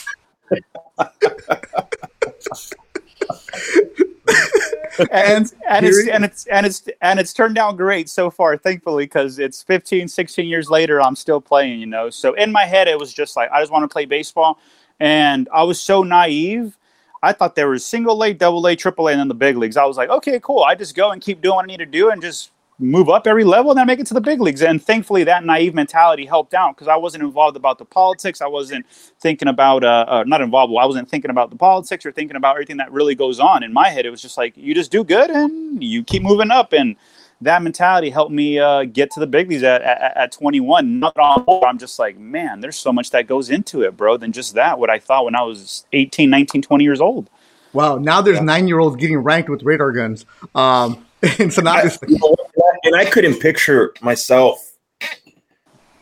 [5.11, 9.05] and and it's and it's and it's and it's turned out great so far thankfully
[9.05, 12.89] because it's 15 16 years later i'm still playing you know so in my head
[12.89, 14.59] it was just like i just want to play baseball
[15.01, 16.79] and i was so naive
[17.23, 19.77] i thought there was single a double a triple a and then the big leagues
[19.77, 21.87] i was like okay cool i just go and keep doing what i need to
[21.87, 24.62] do and just move up every level and then make it to the big leagues.
[24.62, 28.41] And thankfully, that naive mentality helped out because I wasn't involved about the politics.
[28.41, 28.87] I wasn't
[29.21, 30.75] thinking about uh, uh, not involved.
[30.79, 33.73] I wasn't thinking about the politics or thinking about everything that really goes on in
[33.73, 34.05] my head.
[34.05, 36.97] It was just like you just do good and you keep moving up and.
[37.43, 40.99] That mentality helped me uh, get to the big leagues at, at, at 21.
[40.99, 44.33] Not all, I'm just like, man, there's so much that goes into it, bro, than
[44.33, 44.79] just that.
[44.79, 47.29] What I thought when I was 18, 19, 20 years old.
[47.75, 47.99] Wow.
[47.99, 48.43] Now there's yeah.
[48.43, 50.25] nine year olds getting ranked with radar guns.
[50.55, 51.06] Um,
[51.38, 52.37] and so now, I, you know,
[52.85, 54.76] and I couldn't picture myself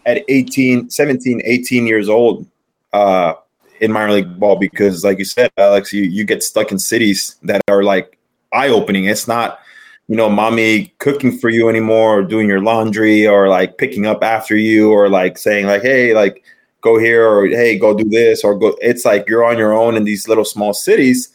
[0.07, 2.47] at 18, 17, 18 years old
[2.93, 3.35] uh,
[3.81, 7.37] in minor league ball because, like you said, Alex, you, you get stuck in cities
[7.43, 8.19] that are like
[8.53, 9.05] eye opening.
[9.05, 9.61] It's not,
[10.09, 14.23] you know, mommy cooking for you anymore or doing your laundry or like picking up
[14.23, 16.45] after you or like saying, like, hey, like,
[16.81, 18.77] go here or hey, go do this or go.
[18.83, 21.34] It's like you're on your own in these little small cities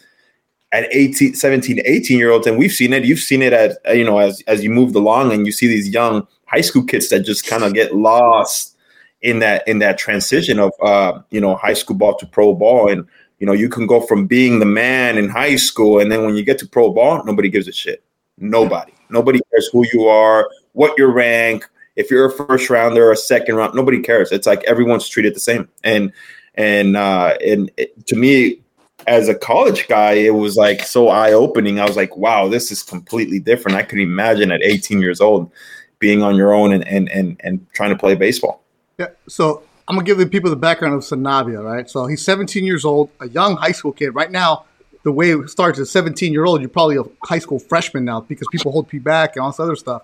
[0.72, 3.04] at 18 17 18 year olds and we've seen it.
[3.04, 5.90] You've seen it as you know as as you moved along and you see these
[5.90, 8.76] young high school kids that just kind of get lost
[9.22, 12.90] in that in that transition of uh you know high school ball to pro ball.
[12.90, 13.08] And
[13.40, 16.36] you know you can go from being the man in high school and then when
[16.36, 18.04] you get to pro ball nobody gives a shit.
[18.38, 18.94] Nobody.
[19.10, 21.68] Nobody cares who you are what your rank.
[21.96, 24.32] If you're a first rounder or a second round nobody cares.
[24.32, 25.68] It's like everyone's treated the same.
[25.84, 26.14] And
[26.54, 28.62] and uh and it, to me
[29.10, 31.80] as a college guy, it was like so eye opening.
[31.80, 33.76] I was like, wow, this is completely different.
[33.76, 35.52] I could imagine at 18 years old
[35.98, 38.62] being on your own and and and, and trying to play baseball.
[39.00, 39.08] Yeah.
[39.28, 41.90] So I'm gonna give the people the background of Sanabia, right?
[41.90, 44.12] So he's 17 years old, a young high school kid.
[44.12, 44.66] Right now,
[45.04, 48.22] the way it starts as 17 year old, you're probably a high school freshman now
[48.22, 50.04] because people hold you back and all this other stuff.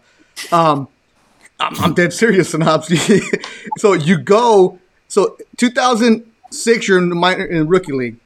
[0.52, 0.88] Um,
[1.60, 3.22] I'm, I'm dead serious, Sanabia.
[3.78, 4.80] so you go.
[5.08, 8.18] So 2006, you're in the minor in rookie league.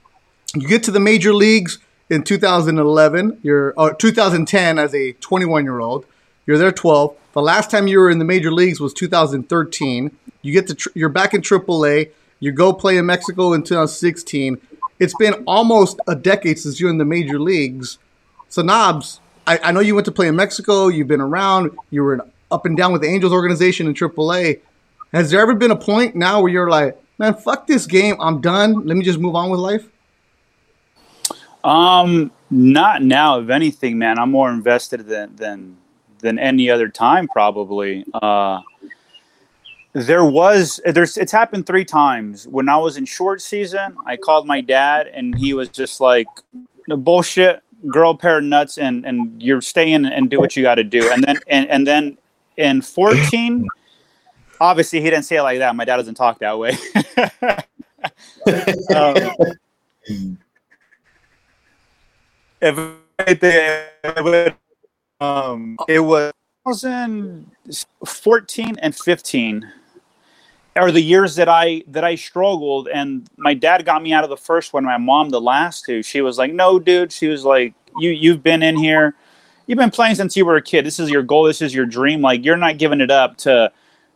[0.56, 1.78] You get to the major leagues
[2.10, 3.40] in 2011.
[3.44, 6.06] You're uh, 2010 as a 21 year old.
[6.46, 7.16] You're there 12.
[7.34, 10.12] The last time you were in the major leagues was 2013.
[10.42, 12.10] You get to tr- you're back in AAA.
[12.40, 14.60] You go play in Mexico in 2016.
[14.98, 18.00] It's been almost a decade since you're in the major leagues.
[18.50, 20.88] So Knobs, I, I know you went to play in Mexico.
[20.88, 21.78] You've been around.
[21.92, 24.62] You were up and down with the Angels organization in AAA.
[25.14, 28.16] Has there ever been a point now where you're like, man, fuck this game.
[28.20, 28.88] I'm done.
[28.88, 29.88] Let me just move on with life?
[31.64, 33.40] Um, not now.
[33.40, 35.78] If anything, man, I'm more invested than than
[36.20, 38.06] than any other time probably.
[38.14, 38.62] Uh,
[39.94, 42.48] there was there's it's happened three times.
[42.48, 46.28] When I was in short season, I called my dad and he was just like,
[46.88, 50.84] "Bullshit, girl, pair of nuts, and and you're staying and do what you got to
[50.84, 52.18] do." And then and and then
[52.58, 53.66] in 14,
[54.60, 55.76] obviously he didn't say it like that.
[55.76, 56.78] My dad doesn't talk that way.
[58.96, 60.38] um,
[62.62, 62.78] if
[63.20, 64.56] it,
[65.20, 66.32] um, it was
[66.68, 69.72] 2014 and 15
[70.76, 72.88] are the years that I that I struggled.
[72.88, 76.04] And my dad got me out of the first one my mom the last two.
[76.04, 77.12] She was like no dude.
[77.12, 79.16] She was like you you've been in here.
[79.68, 80.86] You've been playing since you were a kid.
[80.86, 81.44] This is your goal.
[81.44, 82.22] This is your dream.
[82.22, 83.72] Like you're not giving it up to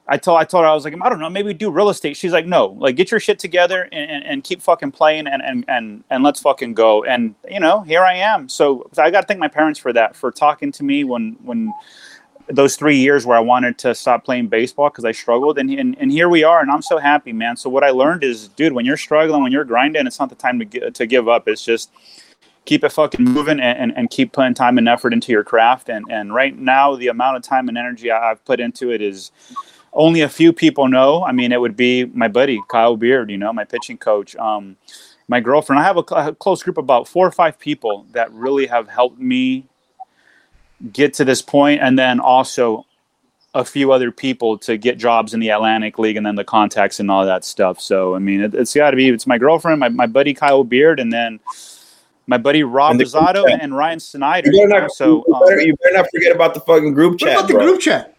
[0.07, 2.17] I told I told her I was like I don't know maybe do real estate.
[2.17, 5.41] She's like no like get your shit together and, and, and, keep fucking playing and,
[5.41, 8.49] and and and let's fucking go and you know here I am.
[8.49, 11.73] So I got to thank my parents for that for talking to me when when
[12.47, 15.95] those three years where I wanted to stop playing baseball because I struggled and, and
[15.97, 17.55] and here we are and I'm so happy man.
[17.55, 20.35] So what I learned is dude when you're struggling when you're grinding it's not the
[20.35, 21.47] time to get, to give up.
[21.47, 21.91] It's just
[22.65, 25.89] keep it fucking moving and, and, and, keep putting time and effort into your craft
[25.89, 29.31] and and right now the amount of time and energy I've put into it is
[29.93, 31.23] only a few people know.
[31.23, 34.75] I mean, it would be my buddy Kyle Beard, you know, my pitching coach, um,
[35.27, 35.79] my girlfriend.
[35.79, 38.87] I have a, a, close group, of about four or five people that really have
[38.87, 39.65] helped me
[40.91, 42.85] get to this point, and then also
[43.55, 46.99] a few other people to get jobs in the Atlantic League, and then the contacts
[46.99, 47.79] and all that stuff.
[47.79, 50.63] So, I mean, it, has got to be it's my girlfriend, my, my buddy Kyle
[50.63, 51.39] Beard, and then
[52.25, 54.51] my buddy Rob Rosado and Ryan Snyder.
[54.51, 57.19] You better, not, so, you, better, um, you better not forget about the fucking group
[57.19, 57.35] chat.
[57.35, 57.63] What about the bro.
[57.65, 58.12] group chat?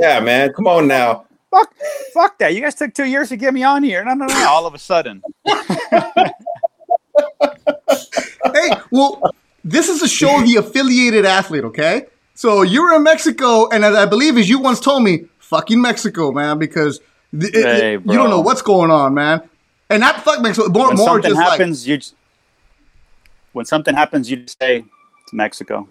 [0.00, 0.52] Yeah, man.
[0.52, 1.26] Come on now.
[1.50, 1.74] Fuck,
[2.12, 2.54] fuck that.
[2.54, 4.04] You guys took two years to get me on here.
[4.04, 4.48] No, no, no.
[4.48, 5.22] All of a sudden.
[5.46, 5.54] hey,
[8.90, 9.34] well,
[9.64, 12.06] this is a show the affiliated athlete, okay?
[12.34, 15.80] So you were in Mexico, and as I believe, as you once told me, fucking
[15.80, 17.00] Mexico, man, because
[17.38, 19.42] th- hey, it, you don't know what's going on, man.
[19.90, 22.12] And not fuck Mexico, more, when more something just happens, like, you.
[23.52, 24.84] When something happens, you just say
[25.22, 25.88] it's Mexico.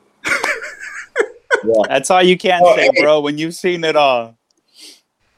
[1.64, 1.84] Yeah.
[1.88, 3.20] That's all you can say, bro.
[3.22, 4.38] When you've seen it all.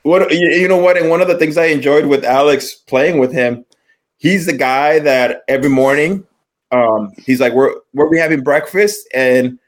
[0.03, 0.77] What you know?
[0.77, 0.97] What?
[0.97, 3.65] And one of the things I enjoyed with Alex playing with him,
[4.17, 6.25] he's the guy that every morning,
[6.71, 9.59] um, he's like, "We're where we having breakfast?" And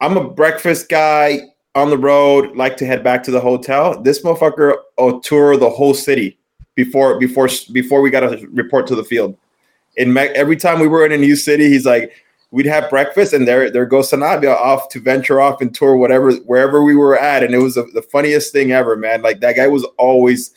[0.00, 1.40] I'm a breakfast guy
[1.74, 2.56] on the road.
[2.56, 4.00] Like to head back to the hotel.
[4.00, 6.38] This motherfucker will tour the whole city
[6.74, 9.36] before before before we got to report to the field.
[9.98, 12.12] And every time we were in a new city, he's like,
[12.50, 16.32] we'd have breakfast and there there goes Sanabia off to venture off and tour whatever
[16.32, 19.56] wherever we were at and it was a, the funniest thing ever man like that
[19.56, 20.54] guy was always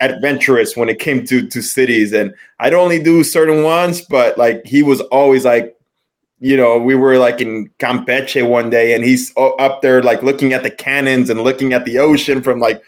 [0.00, 4.64] adventurous when it came to to cities, and I'd only do certain ones, but like
[4.64, 5.76] he was always like,
[6.40, 10.52] you know, we were like in Campeche one day, and he's up there like looking
[10.52, 12.82] at the cannons and looking at the ocean from like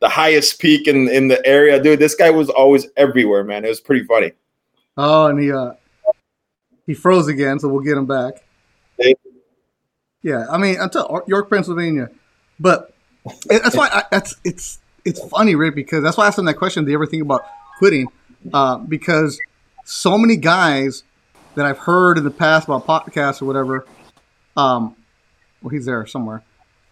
[0.00, 1.82] the highest peak in in the area.
[1.82, 3.64] Dude, this guy was always everywhere, man.
[3.64, 4.32] It was pretty funny.
[4.96, 5.72] Oh, and he uh
[6.86, 8.42] he froze again, so we'll get him back.
[10.22, 12.10] Yeah, I mean, until York, Pennsylvania,
[12.58, 12.92] but
[13.46, 15.74] that's why I, that's it's it's funny, right?
[15.74, 16.84] Because that's why I asked him that question.
[16.84, 17.46] Do you ever think about
[17.78, 18.08] quitting?
[18.52, 19.38] Uh, because
[19.84, 21.04] so many guys
[21.54, 23.86] that I've heard in the past about podcasts or whatever,
[24.56, 24.96] um,
[25.62, 26.42] well, he's there somewhere.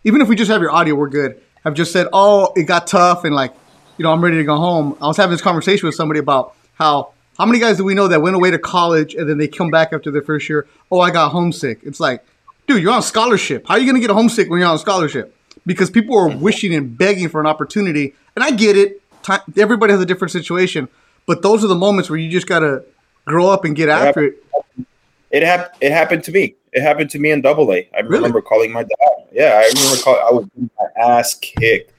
[0.05, 1.41] Even if we just have your audio, we're good.
[1.65, 3.53] Have just said, "Oh, it got tough," and like,
[3.97, 4.97] you know, I'm ready to go home.
[5.01, 8.09] I was having this conversation with somebody about how how many guys do we know
[8.09, 10.67] that went away to college and then they come back after their first year?
[10.91, 11.81] Oh, I got homesick.
[11.83, 12.25] It's like,
[12.67, 13.67] dude, you're on scholarship.
[13.67, 15.37] How are you going to get homesick when you're on scholarship?
[15.67, 18.15] Because people are wishing and begging for an opportunity.
[18.37, 19.01] And I get it.
[19.23, 20.89] Time, everybody has a different situation.
[21.27, 22.85] But those are the moments where you just got to
[23.25, 24.37] grow up and get it after happened,
[24.79, 24.87] it.
[25.31, 26.55] It, hap- it happened to me.
[26.73, 27.89] It happened to me in double A.
[27.97, 28.17] I really?
[28.17, 29.27] remember calling my dad.
[29.33, 31.93] Yeah, I remember calling, I was my ass kicked.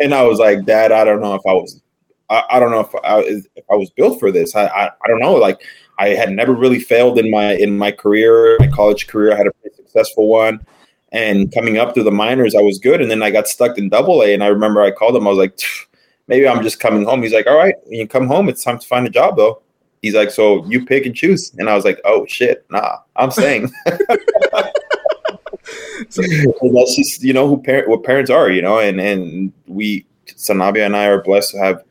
[0.00, 1.80] And I was like, Dad, I don't know if I was
[2.30, 3.20] I, I don't know if I,
[3.56, 4.54] if I was built for this.
[4.54, 5.34] I, I, I don't know.
[5.34, 5.62] Like
[5.98, 9.32] I had never really failed in my in my career, my college career.
[9.32, 10.64] I had a pretty successful one,
[11.12, 13.00] and coming up through the minors, I was good.
[13.00, 15.26] And then I got stuck in Double A, and I remember I called him.
[15.26, 15.58] I was like,
[16.26, 17.22] maybe I'm just coming home.
[17.22, 19.62] He's like, all right, when you come home, it's time to find a job though.
[20.02, 21.52] He's like, so you pick and choose.
[21.58, 23.72] And I was like, oh shit, nah, I'm staying.
[26.08, 30.06] so that's just you know who parent what parents are, you know, and and we
[30.26, 31.84] Sanabia and I are blessed to have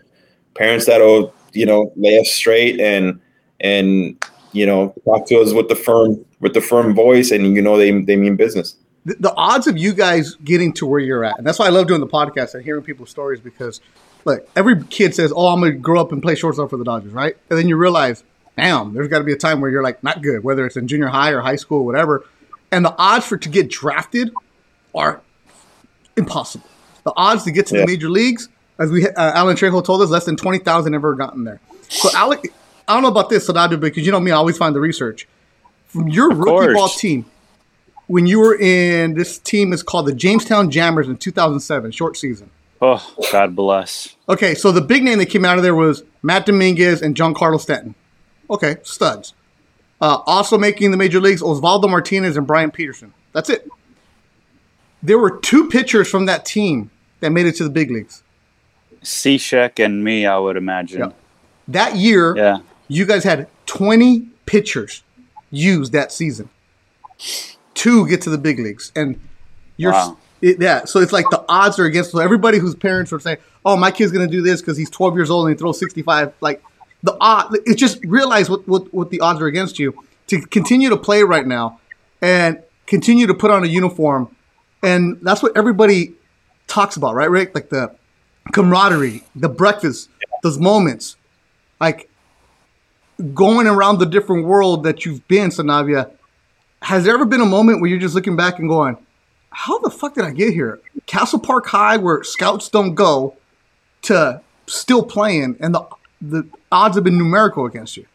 [0.56, 3.20] parents that'll you know lay us straight and
[3.60, 7.62] and you know talk to us with the firm with the firm voice and you
[7.62, 8.76] know they they mean business.
[9.06, 11.70] The, the odds of you guys getting to where you're at and that's why i
[11.70, 13.82] love doing the podcast and hearing people's stories because
[14.24, 17.12] look every kid says oh i'm gonna grow up and play shortstop for the dodgers
[17.12, 17.36] right?
[17.50, 18.24] And then you realize
[18.58, 20.88] damn there's got to be a time where you're like not good whether it's in
[20.88, 22.26] junior high or high school or whatever.
[22.72, 24.34] And the odds for to get drafted
[24.96, 25.22] are
[26.18, 26.68] impossible.
[27.04, 27.82] The odds to get to yeah.
[27.82, 31.14] the major leagues as we uh, Alan Trejo told us, less than twenty thousand ever
[31.16, 31.60] gotten there.
[31.90, 32.54] So Alec,
[32.88, 35.28] I don't know about this, Sadadu, because you know me, I always find the research
[35.88, 36.74] from your of rookie course.
[36.74, 37.26] ball team.
[38.08, 42.50] When you were in this team is called the Jamestown Jammers in 2007, short season.
[42.82, 44.16] Oh, God bless.
[44.28, 47.60] Okay, so the big name that came out of there was Matt Dominguez and Giancarlo
[47.60, 47.96] Stanton.
[48.50, 49.34] Okay, studs.
[50.02, 53.14] Uh, also making the major leagues, Osvaldo Martinez and Bryan Petersen.
[53.32, 53.70] That's it.
[55.02, 58.23] There were two pitchers from that team that made it to the big leagues.
[59.04, 61.00] Cishek and me, I would imagine.
[61.00, 61.12] Yeah.
[61.68, 62.60] That year, yeah.
[62.88, 65.04] you guys had 20 pitchers
[65.52, 66.50] used that season
[67.76, 68.92] to get to the big leagues.
[68.96, 69.20] And
[69.78, 70.18] you're, wow.
[70.42, 73.38] it, yeah, so it's like the odds are against so everybody whose parents were saying,
[73.66, 75.80] oh, my kid's going to do this because he's 12 years old and he throws
[75.80, 76.34] 65.
[76.42, 76.64] Like
[77.02, 80.90] the odd, it's just realize what, what, what the odds are against you to continue
[80.90, 81.80] to play right now
[82.22, 84.34] and continue to put on a uniform.
[84.82, 86.14] And that's what everybody
[86.68, 87.56] talks about, right, Rick?
[87.56, 87.96] Like the
[88.52, 90.10] camaraderie, the breakfast,
[90.42, 91.16] those moments,
[91.80, 92.10] like
[93.34, 96.12] going around the different world that you've been, Sanabia.
[96.82, 98.98] Has there ever been a moment where you're just looking back and going,
[99.52, 103.36] "How the fuck did I get here?" Castle Park High, where scouts don't go,
[104.04, 105.86] to still playing, and the
[106.22, 108.06] the odds have been numerical against you.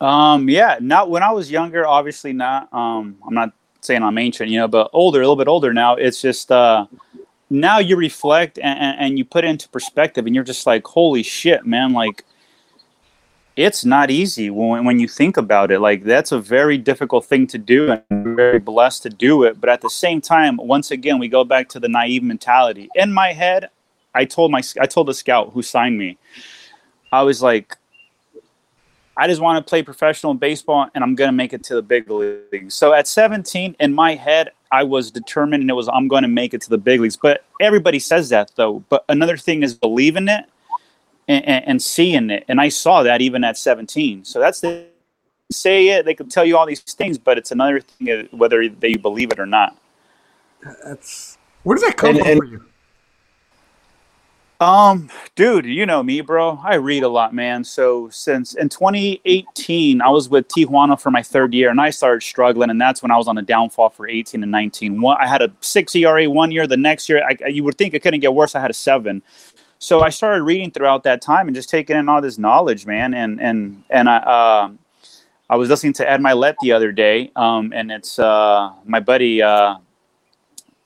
[0.00, 1.86] Um, yeah, not when I was younger.
[1.86, 2.72] Obviously, not.
[2.72, 5.94] Um, I'm not saying I'm ancient, you know, but older, a little bit older now.
[5.94, 6.86] It's just uh,
[7.54, 11.22] now you reflect and, and you put it into perspective and you're just like holy
[11.22, 12.24] shit man like
[13.56, 15.78] it's not easy when, when you think about it.
[15.78, 19.60] Like that's a very difficult thing to do and very blessed to do it.
[19.60, 22.88] But at the same time once again we go back to the naive mentality.
[22.94, 23.70] In my head
[24.16, 26.18] i told my i told the scout who signed me.
[27.12, 27.76] I was like
[29.16, 31.82] I just want to play professional baseball and I'm going to make it to the
[31.82, 32.74] big leagues.
[32.74, 36.28] So at 17, in my head, I was determined and it was, I'm going to
[36.28, 37.16] make it to the big leagues.
[37.16, 38.82] But everybody says that though.
[38.88, 40.44] But another thing is believing it
[41.28, 42.44] and, and, and seeing it.
[42.48, 44.24] And I saw that even at 17.
[44.24, 44.86] So that's the
[45.52, 46.04] say it.
[46.04, 49.30] They can tell you all these things, but it's another thing uh, whether they believe
[49.30, 49.76] it or not.
[50.84, 52.64] That's where does that come and, from and, for you?
[54.64, 56.58] Um, dude, you know me, bro.
[56.64, 57.64] I read a lot, man.
[57.64, 62.22] So since in 2018, I was with Tijuana for my third year, and I started
[62.22, 65.02] struggling, and that's when I was on a downfall for 18 and 19.
[65.02, 66.66] One, I had a six ERA one year.
[66.66, 68.54] The next year, I, you would think it couldn't get worse.
[68.54, 69.22] I had a seven.
[69.80, 73.12] So I started reading throughout that time and just taking in all this knowledge, man.
[73.12, 74.16] And and and I.
[74.16, 74.70] Uh,
[75.50, 79.42] I was listening to Ed Mylett the other day, um, and it's uh, my buddy
[79.42, 79.76] uh,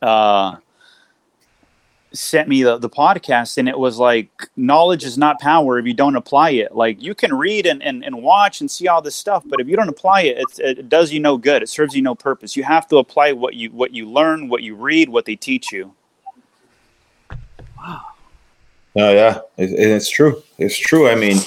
[0.03, 0.57] uh,
[2.13, 5.95] sent me the, the podcast and it was like knowledge is not power if you
[5.95, 6.75] don't apply it.
[6.75, 9.69] Like you can read and, and, and watch and see all this stuff but if
[9.69, 11.63] you don't apply it it does you no good.
[11.63, 12.57] It serves you no purpose.
[12.57, 15.71] You have to apply what you what you learn what you read what they teach
[15.71, 15.95] you.
[17.77, 18.01] Wow.
[18.97, 19.41] Oh yeah.
[19.57, 20.43] It, it's true.
[20.57, 21.09] It's true.
[21.09, 21.39] I mean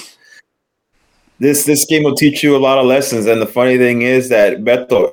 [1.40, 4.28] this this game will teach you a lot of lessons and the funny thing is
[4.28, 5.12] that beto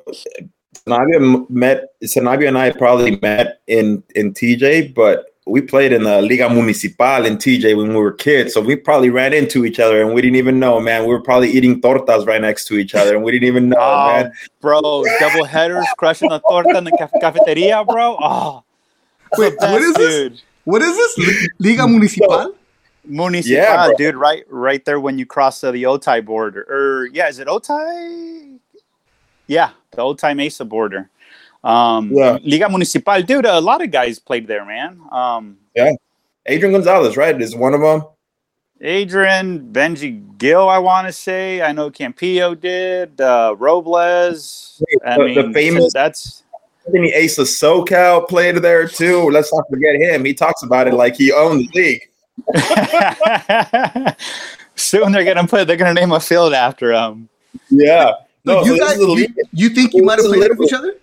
[0.86, 6.22] Sanabia met Sanabia and I probably met in in TJ, but we played in the
[6.22, 10.00] Liga Municipal in TJ when we were kids, so we probably ran into each other
[10.00, 11.02] and we didn't even know, man.
[11.02, 13.78] We were probably eating tortas right next to each other and we didn't even know,
[13.80, 14.32] oh, man.
[14.60, 18.16] Bro, double headers, crushing the torta in the cafeteria, bro.
[18.20, 18.62] Oh,
[19.36, 20.32] wait, best, what is dude.
[20.32, 20.42] this?
[20.64, 21.48] What is this?
[21.58, 22.54] Liga Municipal?
[23.04, 27.28] Municipal, yeah, dude, right, right there when you cross the, the Otay border, or yeah,
[27.28, 28.58] is it Otay?
[29.46, 31.10] Yeah, the Otay Mesa border.
[31.62, 32.38] Um, yeah.
[32.42, 33.46] Liga Municipal, dude.
[33.46, 35.00] A lot of guys played there, man.
[35.10, 35.92] Um, yeah.
[36.46, 38.02] Adrian Gonzalez, right, is one of them.
[38.80, 41.60] Adrian, Benji Gil, I want to say.
[41.60, 43.20] I know Campillo did.
[43.20, 44.82] Uh, Robles.
[45.04, 45.92] I the, mean, the famous.
[45.92, 46.44] That's.
[46.86, 49.28] Anthony Ace of SoCal played there too.
[49.30, 50.24] Let's not forget him.
[50.24, 52.08] He talks about it like he owned the league.
[54.76, 55.66] Soon they're gonna put.
[55.66, 57.28] They're gonna name a field after him.
[57.68, 58.12] Yeah.
[58.46, 60.94] No, you, so guys, you, you, think you might have played with each other?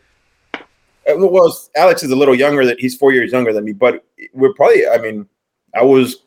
[1.08, 4.54] Well, Alex is a little younger that he's four years younger than me, but we're
[4.54, 5.28] probably, I mean,
[5.76, 6.18] I was,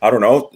[0.00, 0.50] I don't know,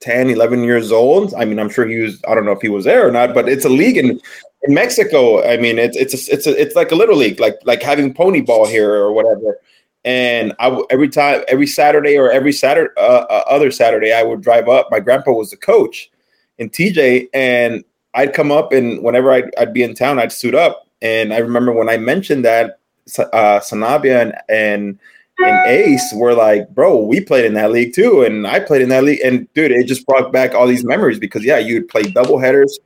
[0.00, 1.34] 10, 11 years old.
[1.34, 3.34] I mean, I'm sure he was, I don't know if he was there or not,
[3.34, 4.20] but it's a league in,
[4.62, 5.46] in Mexico.
[5.46, 8.14] I mean, it's, it's, a, it's, a, it's like a little league, like, like having
[8.14, 9.58] pony ball here or whatever.
[10.04, 14.40] And I, every time, every Saturday or every Saturday, uh, uh, other Saturday, I would
[14.40, 14.88] drive up.
[14.90, 16.10] My grandpa was the coach
[16.56, 20.54] in TJ and I'd come up and whenever I'd, I'd be in town, I'd suit
[20.54, 22.78] up and I remember when I mentioned that,
[23.18, 24.98] uh, Sanabia and, and
[25.42, 28.90] and Ace were like, bro, we played in that league too, and I played in
[28.90, 29.20] that league.
[29.24, 32.78] And dude, it just brought back all these memories because yeah, you'd play double headers,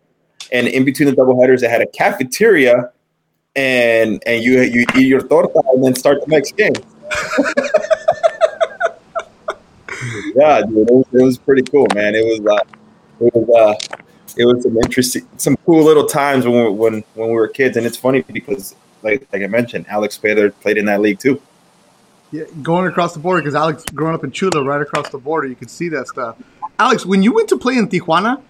[0.52, 2.92] and in between the double headers, they had a cafeteria,
[3.56, 6.74] and and you you eat your torta and then start the next game.
[10.36, 12.14] yeah, dude, it was, it was, pretty cool, man.
[12.14, 12.64] It was uh,
[13.20, 13.74] it was uh,
[14.36, 17.76] it was some interesting, some cool little times when we, when when we were kids,
[17.76, 21.40] and it's funny because, like like I mentioned, Alex Baylor played in that league too.
[22.32, 25.46] Yeah, going across the border because Alex, growing up in Chula, right across the border,
[25.46, 26.36] you could see that stuff.
[26.78, 28.42] Alex, when you went to play in Tijuana,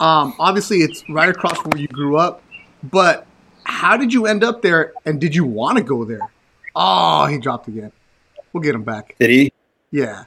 [0.00, 2.42] um, obviously it's right across from where you grew up,
[2.82, 3.26] but
[3.64, 6.30] how did you end up there, and did you want to go there?
[6.76, 7.92] Oh, he dropped again.
[8.52, 9.16] We'll get him back.
[9.18, 9.52] Did he?
[9.90, 10.24] Yeah.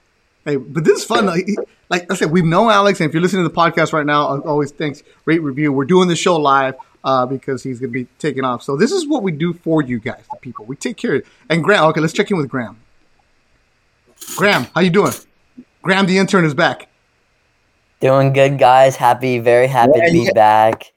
[0.48, 1.26] Hey, but this is fun.
[1.26, 1.46] Like,
[1.90, 4.40] like I said, we know Alex, and if you're listening to the podcast right now,
[4.44, 5.74] always thanks, rate, review.
[5.74, 8.64] We're doing the show live uh, because he's going to be taking off.
[8.64, 10.64] So this is what we do for you guys, the people.
[10.64, 11.28] We take care of it.
[11.50, 12.80] And Graham, okay, let's check in with Graham.
[14.38, 15.12] Graham, how you doing?
[15.82, 16.88] Graham, the intern, is back.
[18.00, 18.96] Doing good, guys.
[18.96, 20.94] Happy, very happy yeah, to be back.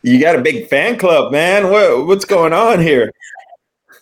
[0.00, 1.70] You got a big fan club, man.
[1.70, 3.12] What, what's going on here?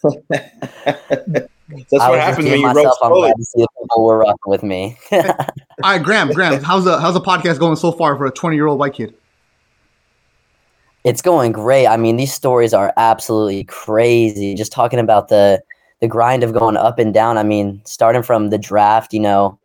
[1.69, 4.19] That's I what happens when you myself, roast I'm glad to see the people were
[4.19, 4.99] rocking with me.
[5.13, 5.23] All
[5.83, 8.67] right, Graham, Graham, how's the how's the podcast going so far for a 20 year
[8.67, 9.15] old white kid?
[11.05, 11.87] It's going great.
[11.87, 14.55] I mean, these stories are absolutely crazy.
[14.55, 15.63] Just talking about the
[16.01, 17.39] the grind of going up and down.
[17.39, 19.59] I mean, starting from the draft, you know,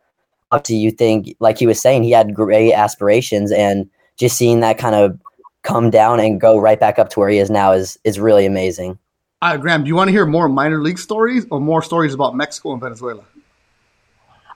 [0.50, 4.60] up to you think, like he was saying, he had great aspirations, and just seeing
[4.60, 5.18] that kind of
[5.62, 8.46] come down and go right back up to where he is now is is really
[8.46, 8.98] amazing.
[9.40, 12.12] All right, Graham, do you want to hear more minor league stories or more stories
[12.12, 13.22] about Mexico and Venezuela?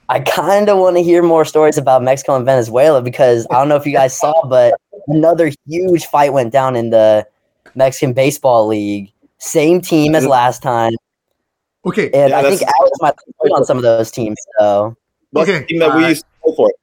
[0.09, 3.69] I kind of want to hear more stories about Mexico and Venezuela because I don't
[3.69, 4.75] know if you guys saw, but
[5.07, 7.25] another huge fight went down in the
[7.75, 9.13] Mexican Baseball League.
[9.37, 10.91] Same team as last time.
[11.85, 12.09] Okay.
[12.11, 14.37] And yeah, I think Alex might play on some of those teams.
[14.59, 14.97] So
[15.33, 16.73] okay, team that we used to play for.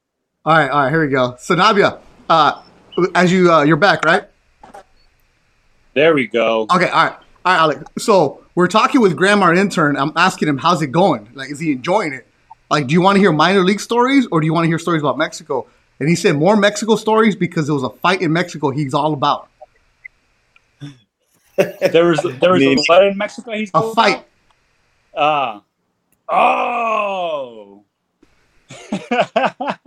[0.43, 1.33] All right, all right, here we go.
[1.33, 2.63] Sanabia, uh,
[3.13, 4.23] as you uh, you're back, right?
[5.93, 6.63] There we go.
[6.73, 7.15] Okay, all right.
[7.43, 7.83] All right, Alex.
[7.97, 9.97] So we're talking with Graham, our intern.
[9.97, 11.29] I'm asking him, how's it going?
[11.33, 12.27] Like, is he enjoying it?
[12.69, 14.79] Like, do you want to hear minor league stories or do you want to hear
[14.79, 15.67] stories about Mexico?
[15.99, 19.13] And he said more Mexico stories because there was a fight in Mexico he's all
[19.13, 19.49] about.
[21.57, 23.51] there was there was a fight in Mexico.
[23.51, 24.25] He's a fight.
[25.15, 25.63] Ah.
[26.29, 27.83] Uh, oh.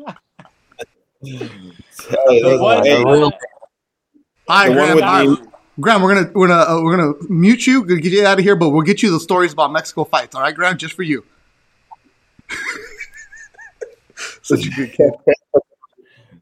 [4.46, 5.48] All right, Graham.
[5.80, 8.54] Graham, we're gonna we're gonna uh, we're gonna mute you, get you out of here,
[8.54, 10.34] but we'll get you the stories about Mexico fights.
[10.34, 11.24] All right, Graham, just for you.
[14.42, 15.14] Such a good cat.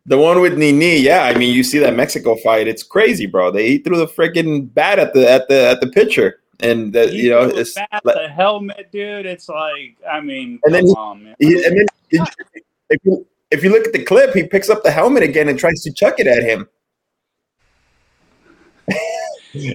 [0.04, 1.22] The one with Nini, yeah.
[1.22, 3.50] I mean, you see that Mexico fight; it's crazy, bro.
[3.50, 7.30] They threw the freaking bat at the at the at the pitcher, and that you
[7.30, 9.24] know it's bat, like, the helmet, dude.
[9.24, 11.86] It's like I mean, and then, on, he, and then
[12.90, 15.58] if you if you look at the clip, he picks up the helmet again and
[15.58, 16.68] tries to chuck it at him.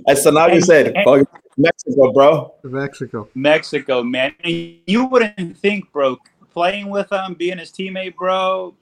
[0.07, 2.53] As Sanabia said, and, Mexico, bro.
[2.63, 3.29] Mexico.
[3.33, 4.33] Mexico, man.
[4.43, 6.17] You wouldn't think, bro,
[6.51, 8.75] playing with him, being his teammate, bro,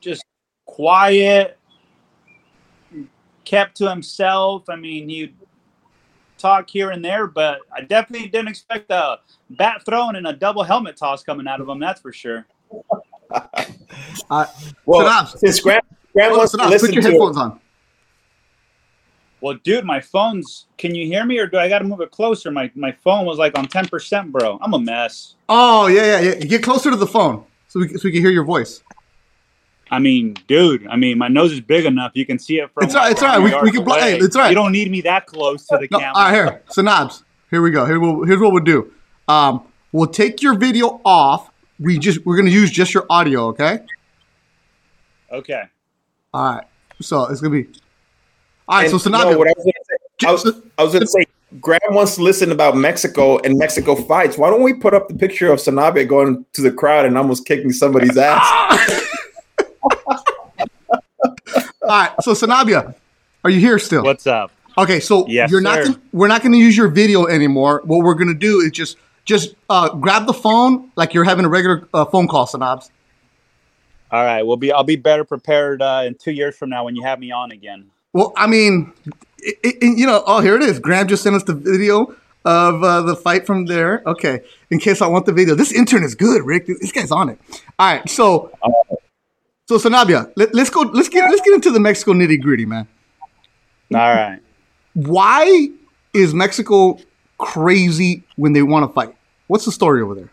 [0.00, 0.24] just
[0.64, 1.58] quiet,
[3.44, 4.68] kept to himself.
[4.68, 5.34] I mean, he'd
[6.38, 9.18] talk here and there, but I definitely didn't expect a
[9.50, 11.80] bat thrown and a double helmet toss coming out of him.
[11.80, 12.46] That's for sure.
[14.30, 14.46] uh,
[14.86, 17.60] well, since Grant, Grant wants to listen put your headphones on.
[19.40, 20.66] Well, dude, my phone's.
[20.78, 22.50] Can you hear me, or do I got to move it closer?
[22.50, 24.58] My my phone was like on ten percent, bro.
[24.62, 25.34] I'm a mess.
[25.48, 26.34] Oh yeah, yeah, yeah.
[26.34, 28.82] Get closer to the phone so we so we can hear your voice.
[29.90, 30.86] I mean, dude.
[30.88, 32.12] I mean, my nose is big enough.
[32.14, 32.84] You can see it from.
[32.84, 33.12] It's all right.
[33.12, 33.62] It's all right.
[33.62, 33.84] We, we can.
[33.84, 34.00] Play.
[34.00, 34.48] Hey, it's all right.
[34.48, 36.14] You don't need me that close to the no, camera.
[36.16, 36.62] All right, here.
[36.68, 37.22] Sanabs.
[37.50, 37.86] Here we go.
[37.86, 38.92] Here we'll, here's what we'll do.
[39.28, 39.62] Um,
[39.92, 41.50] we'll take your video off.
[41.78, 43.48] We just we're gonna use just your audio.
[43.48, 43.80] Okay.
[45.30, 45.62] Okay.
[46.34, 46.64] All right.
[47.00, 47.68] So it's gonna be
[48.68, 49.32] all right, and, so Sanabia.
[49.32, 49.96] No, what I was going to say,
[50.26, 51.24] I was, I was say,
[51.60, 54.36] Graham wants to listen about Mexico and Mexico fights.
[54.36, 57.46] Why don't we put up the picture of Sanabia going to the crowd and almost
[57.46, 58.44] kicking somebody's ass?
[61.82, 62.94] All right, so Sanabia,
[63.44, 64.02] are you here still?
[64.02, 64.50] What's up?
[64.76, 65.84] Okay, so yes, you're not.
[65.84, 67.82] Gonna, we're not going to use your video anymore.
[67.84, 71.44] What we're going to do is just just uh, grab the phone like you're having
[71.44, 72.90] a regular uh, phone call, Sanabs.
[74.10, 74.72] All right, we'll be.
[74.72, 77.52] I'll be better prepared uh, in two years from now when you have me on
[77.52, 77.90] again.
[78.16, 78.94] Well, I mean,
[79.40, 80.78] it, it, you know, oh, here it is.
[80.78, 82.14] Graham just sent us the video
[82.46, 84.02] of uh, the fight from there.
[84.06, 84.40] Okay,
[84.70, 85.54] in case I want the video.
[85.54, 86.64] This intern is good, Rick.
[86.66, 87.38] This guy's on it.
[87.78, 88.50] All right, so
[89.68, 90.80] so Sanabia, let, us go.
[90.80, 92.88] Let's get let's get into the Mexico nitty gritty, man.
[93.92, 94.40] All right.
[94.94, 95.68] Why
[96.14, 96.98] is Mexico
[97.36, 99.14] crazy when they want to fight?
[99.46, 100.32] What's the story over there?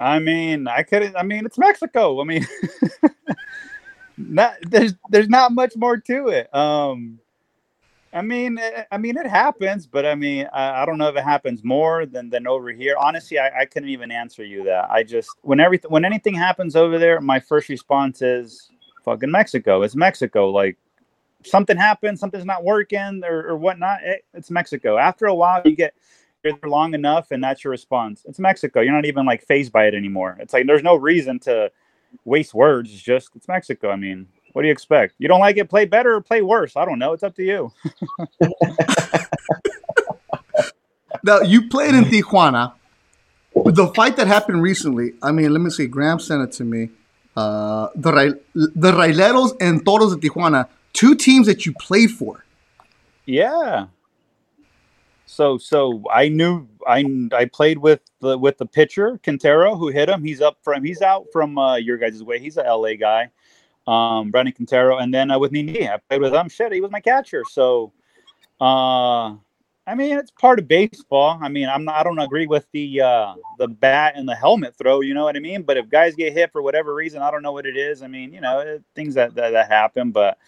[0.00, 1.14] I mean, I could.
[1.14, 2.20] I mean, it's Mexico.
[2.20, 2.44] I mean,
[4.16, 6.54] not there's there's not much more to it.
[6.54, 7.18] Um,
[8.12, 11.16] I mean, eh, I mean, it happens, but I mean, I, I, don't know if
[11.16, 12.94] it happens more than than over here.
[12.98, 14.90] Honestly, I, I couldn't even answer you that.
[14.90, 18.70] I just when everything when anything happens over there, my first response is
[19.04, 19.82] fucking Mexico.
[19.82, 20.50] It's Mexico.
[20.50, 20.76] Like
[21.44, 24.00] something happens, something's not working or, or whatnot.
[24.02, 24.98] It, it's Mexico.
[24.98, 25.94] After a while, you get
[26.44, 28.24] you're there long enough, and that's your response.
[28.26, 28.80] It's Mexico.
[28.80, 30.36] You're not even like phased by it anymore.
[30.40, 31.70] It's like there's no reason to
[32.24, 32.92] waste words.
[32.92, 33.90] It's just it's Mexico.
[33.90, 35.14] I mean, what do you expect?
[35.18, 35.68] You don't like it?
[35.68, 36.76] Play better or play worse.
[36.76, 37.12] I don't know.
[37.12, 37.72] It's up to you.
[41.24, 42.74] now you played in Tijuana.
[43.54, 45.14] The fight that happened recently.
[45.22, 45.86] I mean, let me see.
[45.86, 46.88] Graham sent it to me.
[47.36, 52.44] Uh, the the Rieleros and Toros de Tijuana, two teams that you played for.
[53.24, 53.86] Yeah.
[55.26, 60.08] So so I knew I I played with the with the pitcher Quintero who hit
[60.08, 60.22] him.
[60.22, 62.38] He's up from he's out from uh, your guys' way.
[62.38, 63.30] He's a LA guy,
[63.86, 66.48] um, Brandon Quintero, and then uh, with Nini, I played with him.
[66.48, 67.42] Shit, he was my catcher.
[67.50, 67.92] So,
[68.60, 69.34] uh,
[69.86, 71.38] I mean, it's part of baseball.
[71.42, 74.76] I mean, I'm not, I don't agree with the uh, the bat and the helmet
[74.76, 75.00] throw.
[75.00, 75.62] You know what I mean?
[75.62, 78.02] But if guys get hit for whatever reason, I don't know what it is.
[78.02, 80.12] I mean, you know, it, things that, that that happen.
[80.12, 80.38] But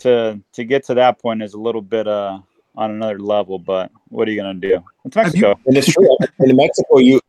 [0.00, 2.40] to to get to that point is a little bit uh
[2.76, 3.58] on another level.
[3.58, 4.82] But what are you gonna do?
[5.04, 5.58] It's Mexico.
[5.66, 6.16] And it's true.
[6.40, 7.20] in Mexico, you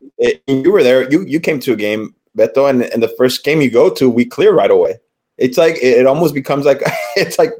[0.47, 1.09] you were there.
[1.11, 4.09] You you came to a game, Beto, and, and the first game you go to,
[4.09, 4.99] we clear right away.
[5.37, 6.81] It's like it almost becomes like
[7.15, 7.51] it's like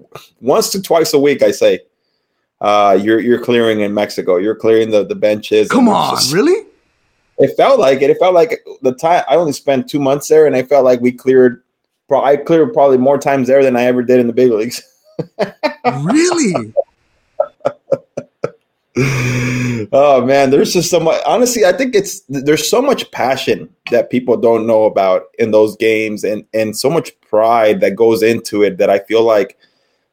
[0.42, 1.42] once to twice a week.
[1.42, 1.80] I say,
[2.62, 4.38] uh, you're you're clearing in Mexico.
[4.38, 5.70] You're clearing the the benches.
[5.70, 6.68] Come on, just, really?
[7.40, 8.10] It felt like it.
[8.10, 11.02] It felt like the time I only spent two months there, and I felt like
[11.02, 11.64] we cleared.
[12.12, 14.84] I cleared probably more times there than I ever did in the big leagues.
[16.02, 16.74] really?
[19.92, 21.20] oh man, there's just so much.
[21.26, 25.76] Honestly, I think it's there's so much passion that people don't know about in those
[25.78, 29.58] games, and and so much pride that goes into it that I feel like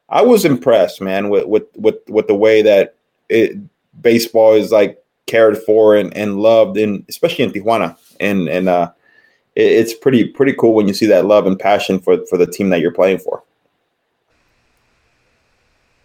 [0.09, 2.95] I was impressed, man, with with with, with the way that
[3.29, 3.55] it,
[4.01, 8.91] baseball is like cared for and, and loved, and especially in Tijuana, and and uh,
[9.55, 12.47] it, it's pretty pretty cool when you see that love and passion for for the
[12.47, 13.43] team that you're playing for.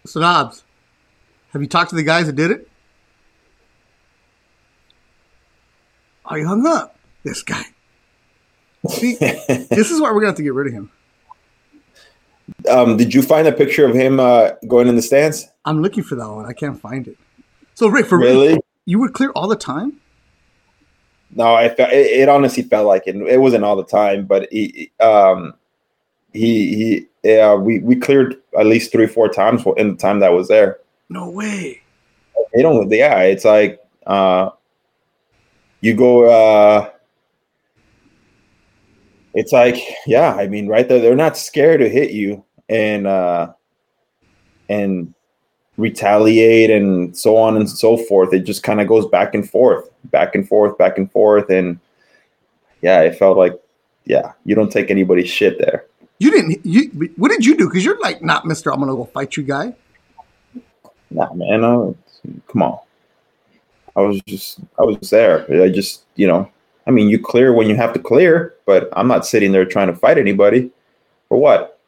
[0.05, 0.63] So, Dobbs,
[1.57, 2.69] have you talked to the guys that did it?
[6.23, 6.95] I hung up.
[7.23, 7.63] This guy.
[8.89, 10.91] See, this is why we're gonna have to get rid of him.
[12.69, 15.47] Um, did you find a picture of him uh, going in the stands?
[15.65, 16.45] I'm looking for that one.
[16.45, 17.17] I can't find it.
[17.73, 19.99] So, Rick, for really, you were clear all the time.
[21.31, 23.15] No, I felt, it, it, honestly felt like it.
[23.15, 25.55] It wasn't all the time, but he, um,
[26.33, 30.33] he, he, yeah, we we cleared at least three, four times in the time that
[30.33, 30.77] was there.
[31.09, 31.81] No way.
[32.53, 32.91] they don't.
[32.91, 34.49] Yeah, it's like uh,
[35.81, 36.25] you go.
[36.25, 36.89] Uh,
[39.33, 43.53] it's like yeah, I mean, right there, they're not scared to hit you and uh,
[44.67, 45.13] and
[45.77, 48.33] retaliate and so on and so forth.
[48.33, 51.79] It just kind of goes back and forth, back and forth, back and forth, and
[52.81, 53.53] yeah, it felt like
[54.05, 55.85] yeah, you don't take anybody's shit there.
[56.19, 56.65] You didn't.
[56.65, 57.67] You what did you do?
[57.67, 58.73] Because you're like not Mister.
[58.73, 59.75] I'm gonna go fight you, guy.
[61.09, 61.63] Nah, man.
[61.63, 61.93] Uh,
[62.47, 62.79] come on.
[63.95, 65.63] I was just I was there.
[65.63, 66.49] I just you know.
[66.85, 69.87] I mean, you clear when you have to clear, but I'm not sitting there trying
[69.87, 70.71] to fight anybody.
[71.27, 71.79] For what?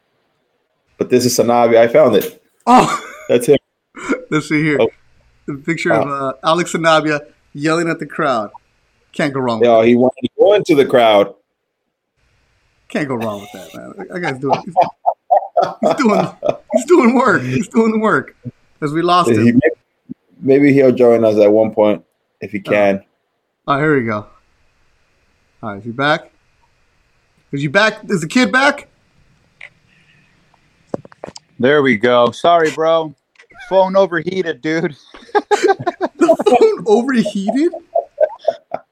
[0.97, 1.77] But this is Sanabi.
[1.77, 2.43] I found it.
[2.67, 3.57] Oh, that's him.
[4.29, 4.77] Let's see here.
[4.81, 4.89] Oh.
[5.45, 8.51] The picture of uh, Alex Sanabia yelling at the crowd.
[9.13, 9.63] Can't go wrong.
[9.63, 11.33] Yeah, he wanted to go into the crowd.
[12.89, 14.07] Can't go wrong with that, man.
[14.09, 14.61] That guy's doing.
[14.65, 14.75] He's,
[15.81, 16.27] he's doing.
[16.73, 17.41] He's doing work.
[17.41, 18.35] He's doing the work.
[18.81, 19.59] As we lost him.
[20.41, 22.05] Maybe he'll join us at one point
[22.39, 23.03] if he can.
[23.67, 24.27] Oh, here we go.
[25.61, 26.31] All right, is he back?
[27.51, 27.99] Is you back?
[28.09, 28.87] Is the kid back?
[31.59, 32.31] There we go.
[32.31, 33.13] Sorry, bro.
[33.67, 34.95] Phone overheated, dude.
[35.33, 37.73] the phone overheated?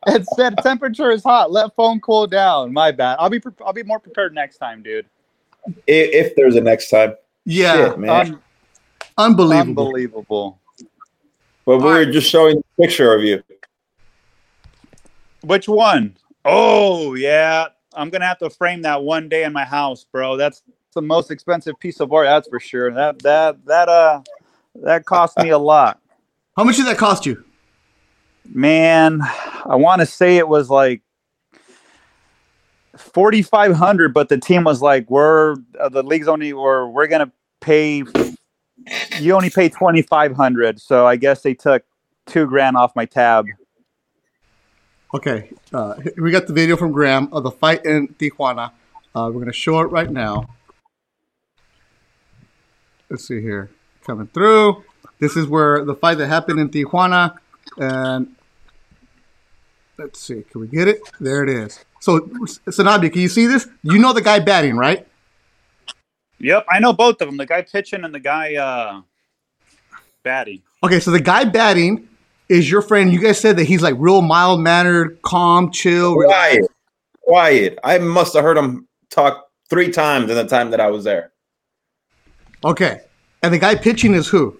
[0.07, 1.51] It said temperature is hot.
[1.51, 2.73] Let phone cool down.
[2.73, 3.17] My bad.
[3.19, 5.05] I'll be pre- I'll be more prepared next time, dude.
[5.85, 7.15] If, if there's a next time.
[7.45, 8.09] Yeah, Shit, man.
[8.09, 8.41] Un-
[9.17, 9.87] unbelievable.
[9.87, 10.59] Unbelievable.
[11.65, 13.43] But we were just showing a picture of you.
[15.41, 16.17] Which one?
[16.45, 20.37] Oh yeah, I'm gonna have to frame that one day in my house, bro.
[20.37, 20.61] That's
[20.93, 22.25] the most expensive piece of art.
[22.25, 22.91] That's for sure.
[22.93, 24.21] That that that uh
[24.75, 25.99] that cost me a lot.
[26.57, 27.43] How much did that cost you?
[28.45, 29.21] Man,
[29.65, 31.01] I want to say it was like
[32.95, 38.03] 4500 but the team was like we're uh, the league's only or we're gonna pay
[39.19, 41.83] you only pay 2500 so i guess they took
[42.25, 43.45] two grand off my tab
[45.13, 48.71] okay uh, we got the video from graham of the fight in tijuana
[49.15, 50.47] uh, we're gonna show it right now
[53.09, 53.69] let's see here
[54.05, 54.83] coming through
[55.19, 57.37] this is where the fight that happened in tijuana
[57.77, 58.35] and
[59.97, 60.43] Let's see.
[60.51, 61.01] Can we get it?
[61.19, 61.83] There it is.
[61.99, 63.67] So, Sanabia, can you see this?
[63.81, 65.07] You know the guy batting, right?
[66.39, 67.37] Yep, I know both of them.
[67.37, 69.01] The guy pitching and the guy uh,
[70.23, 70.61] batting.
[70.83, 72.07] Okay, so the guy batting
[72.47, 73.11] is your friend.
[73.11, 76.15] You guys said that he's like real mild mannered, calm, chill.
[76.15, 76.65] Quiet,
[77.21, 77.79] quiet.
[77.83, 81.31] I must have heard him talk three times in the time that I was there.
[82.63, 83.01] Okay,
[83.41, 84.59] and the guy pitching is who?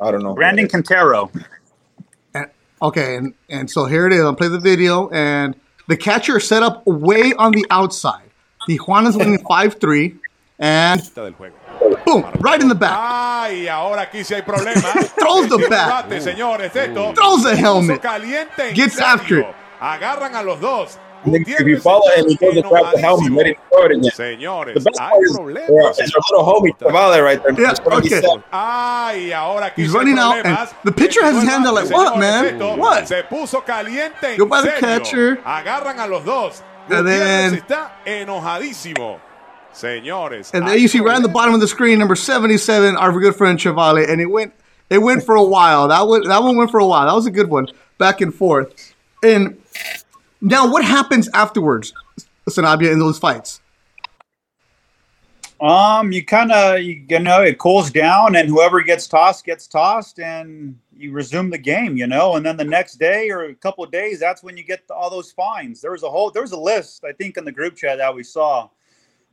[0.00, 0.34] I don't know.
[0.34, 1.30] Brandon Quintero.
[2.82, 4.20] Okay, and, and so here it is.
[4.20, 5.58] I'll play the video, and
[5.88, 8.25] the catcher set up way on the outside.
[8.66, 10.14] Tijuana's winning 5 3,
[10.58, 11.14] and
[12.04, 12.92] boom, right in the back.
[12.96, 14.80] Ay, ahora aquí sí hay problema.
[15.18, 16.08] Throws the bat.
[16.08, 18.02] Throws the helmet.
[18.74, 19.54] Gets after it.
[19.80, 20.98] Agarran a los dos.
[21.26, 24.10] if you follow him, he doesn't grab the helmet, let him throw it again.
[24.10, 27.60] Señores, the best part is, uh, is our little homie Tavale right there.
[27.60, 28.22] Yeah, okay.
[28.52, 32.58] Ay, ahora He's running out, and the pitcher has his hand out like, what, man?
[32.78, 33.08] What?
[33.08, 35.36] Se puso caliente Go by the catcher.
[35.44, 36.62] Agarran a los dos.
[36.88, 39.20] And then está enojadísimo.
[39.72, 40.50] Señores.
[40.54, 43.36] And there you see right on the bottom of the screen, number 77, our good
[43.36, 44.54] friend Chevale, and it went
[44.88, 45.88] it went for a while.
[45.88, 47.06] That one that one went for a while.
[47.06, 47.68] That was a good one.
[47.98, 48.94] Back and forth.
[49.22, 49.60] And
[50.40, 51.92] now, what happens afterwards,
[52.48, 53.60] Sanabia, in those fights?
[55.60, 60.18] Um, you kind of you know it cools down, and whoever gets tossed gets tossed,
[60.18, 61.96] and you resume the game.
[61.96, 64.64] You know, and then the next day or a couple of days, that's when you
[64.64, 65.80] get all those fines.
[65.80, 68.14] There was a whole there was a list I think in the group chat that
[68.14, 68.68] we saw,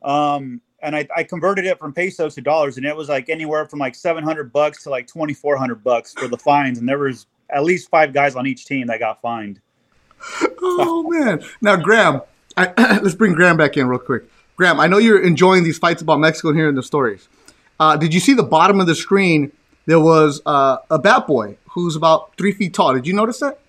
[0.01, 3.65] um, and I, I converted it from pesos to dollars, and it was like anywhere
[3.65, 6.87] from like seven hundred bucks to like twenty four hundred bucks for the fines, and
[6.87, 9.59] there was at least five guys on each team that got fined
[10.61, 11.43] oh man!
[11.61, 12.21] Now, Graham,
[12.55, 12.67] I,
[13.01, 14.23] let's bring Graham back in real quick.
[14.55, 17.27] Graham, I know you're enjoying these fights about Mexico and hearing the stories.
[17.79, 19.51] Uh, did you see the bottom of the screen?
[19.85, 22.93] There was uh, a bat boy who's about three feet tall.
[22.93, 23.59] Did you notice that?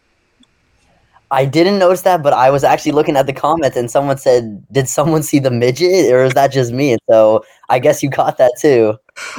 [1.31, 4.65] I didn't notice that, but I was actually looking at the comments and someone said,
[4.71, 6.93] Did someone see the midget or is that just me?
[6.93, 8.99] And so I guess you caught that too.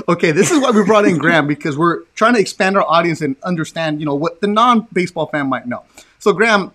[0.09, 3.21] Okay, this is why we brought in Graham because we're trying to expand our audience
[3.21, 5.83] and understand, you know, what the non baseball fan might know.
[6.19, 6.73] So, Graham,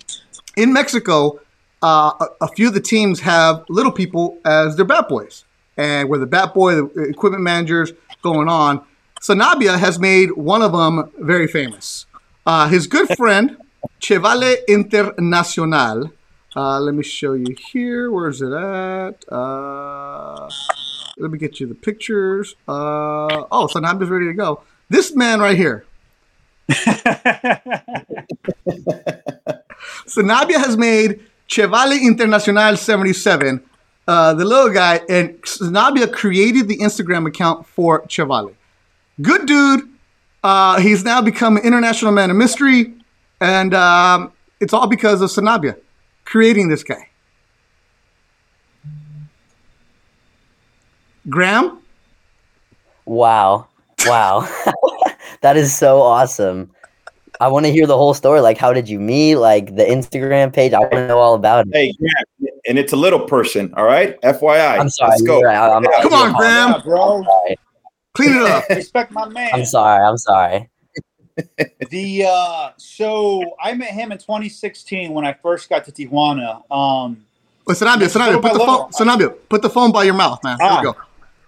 [0.57, 1.41] in Mexico,
[1.83, 5.45] uh, a, a, few of the teams have little people as their bat boys,
[5.77, 8.85] and where the bat boy, the equipment managers, going on.
[9.21, 12.07] Sanabia has made one of them very famous.
[12.47, 13.57] Uh, his good friend,
[14.01, 16.13] Chevale Internacional.
[16.57, 18.11] Uh, let me show you here.
[18.11, 19.25] Where is it at?
[19.33, 20.51] Uh,
[21.17, 22.57] let me get you the pictures.
[22.67, 24.63] Uh, oh, Sanabia's ready to go.
[24.89, 25.85] This man right here,
[30.07, 31.21] Sanabia has made
[31.51, 33.61] Chevale International 77,
[34.07, 38.55] uh, the little guy, and Sanabia created the Instagram account for Chevale.
[39.21, 39.89] Good dude.
[40.45, 42.95] Uh, he's now become an international man of mystery,
[43.41, 45.77] and um, it's all because of Sanabia
[46.25, 47.09] creating this guy.
[51.29, 51.81] Graham?
[53.05, 53.67] Wow.
[54.07, 54.49] Wow.
[55.41, 56.71] that is so awesome.
[57.41, 58.41] I want to hear the whole story.
[58.41, 59.37] Like, how did you meet?
[59.37, 60.75] Like the Instagram page.
[60.75, 61.73] I want to know all about it.
[61.73, 63.73] Hey, yeah, and it's a little person.
[63.77, 64.79] All right, FYI.
[64.79, 65.11] I'm sorry.
[65.11, 65.41] Let's go.
[65.41, 65.57] Right.
[65.57, 67.25] I'm, I'm, Come on, Graham, yeah, bro.
[68.13, 68.69] Clean it up.
[68.69, 69.51] Respect my man.
[69.55, 70.05] I'm sorry.
[70.05, 70.69] I'm sorry.
[71.91, 76.57] the uh, so I met him in 2016 when I first got to Tijuana.
[76.71, 77.25] Um,
[77.67, 80.59] well, Sanabia, Sanabia, put the phone, Sanabia, put the phone by your mouth, man.
[80.59, 80.97] There ah, go.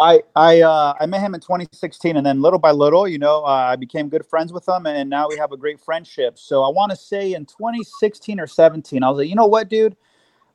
[0.00, 3.44] I I uh, I met him in 2016, and then little by little, you know,
[3.44, 6.38] uh, I became good friends with him, and now we have a great friendship.
[6.38, 9.68] So I want to say in 2016 or 17, I was like, you know what,
[9.68, 9.96] dude,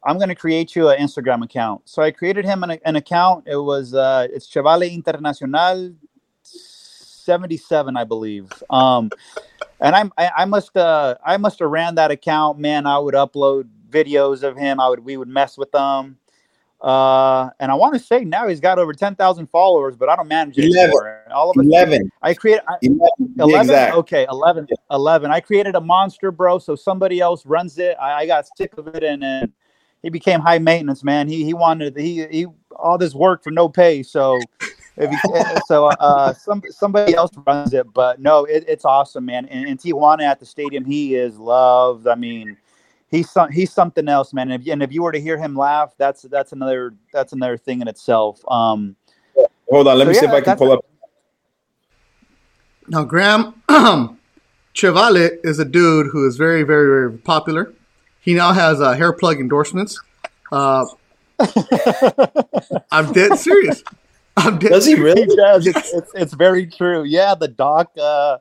[0.03, 1.81] I'm gonna create you an Instagram account.
[1.85, 3.45] So I created him an, an account.
[3.47, 5.95] It was uh, it's Chevale Internacional
[6.43, 8.51] 77, I believe.
[8.69, 9.09] Um,
[9.79, 12.85] and I'm I, I must uh I must have ran that account, man.
[12.85, 14.79] I would upload videos of him.
[14.79, 16.17] I would we would mess with them.
[16.81, 20.27] Uh, and I want to say now he's got over 10,000 followers, but I don't
[20.27, 20.79] manage it 11.
[20.79, 21.23] anymore.
[21.31, 22.11] All of a 11.
[22.21, 23.33] I created 11.
[23.39, 23.93] 11?
[23.93, 24.67] Okay, 11.
[24.91, 25.31] 11.
[25.31, 26.59] I created a monster, bro.
[26.59, 27.97] So somebody else runs it.
[27.99, 29.51] I, I got sick of it and, and
[30.03, 31.27] he became high maintenance, man.
[31.27, 34.03] He, he wanted, he, he, all this work for no pay.
[34.03, 34.39] So,
[34.97, 35.17] if he,
[35.67, 39.47] so, uh, some, somebody else runs it, but no, it, it's awesome, man.
[39.47, 42.07] And in Tijuana at the stadium, he is loved.
[42.07, 42.57] I mean,
[43.09, 44.51] he's some, he's something else, man.
[44.51, 47.57] And if, and if you were to hear him laugh, that's that's another that's another
[47.57, 48.41] thing in itself.
[48.47, 48.95] Um,
[49.69, 50.85] Hold on, let so me yeah, see if I can pull up.
[52.87, 53.61] Now, Graham
[54.73, 57.73] Chevale is a dude who is very, very, very popular.
[58.21, 59.99] He now has uh, hair plug endorsements.
[60.51, 60.85] Uh,
[62.91, 63.83] I'm dead serious.
[64.37, 65.25] I'm dead does he really?
[65.25, 65.67] He does.
[65.67, 67.03] It's, it's, it's, very true.
[67.03, 67.91] Yeah, the doc.
[67.99, 68.37] Uh,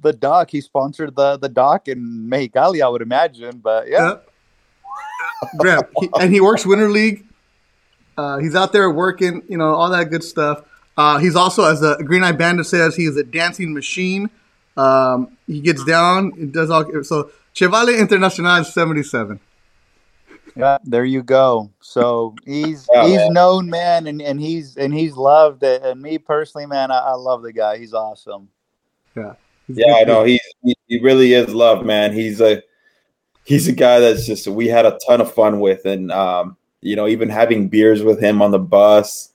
[0.00, 0.50] the doc.
[0.50, 3.58] He sponsored the the doc in Mexicali, I would imagine.
[3.58, 4.16] But yeah,
[5.62, 5.80] yeah.
[6.00, 7.26] he, and he works Winter League.
[8.16, 10.64] Uh, he's out there working, you know, all that good stuff.
[10.96, 14.28] Uh, he's also, as the Green Eye Bandit says, he is a dancing machine.
[14.76, 16.84] Um, he gets down, he does all.
[17.02, 19.40] So Chevale Internacional seventy seven.
[20.56, 21.70] Yeah, there you go.
[21.80, 23.32] So he's yeah, he's man.
[23.32, 25.62] known, man, and, and he's and he's loved.
[25.62, 25.82] It.
[25.82, 27.78] And me personally, man, I, I love the guy.
[27.78, 28.48] He's awesome.
[29.16, 29.34] Yeah
[29.74, 30.24] yeah, I know.
[30.24, 32.12] He, he he really is loved, man.
[32.12, 32.62] He's a
[33.44, 36.96] he's a guy that's just we had a ton of fun with, and um, you
[36.96, 39.30] know, even having beers with him on the bus,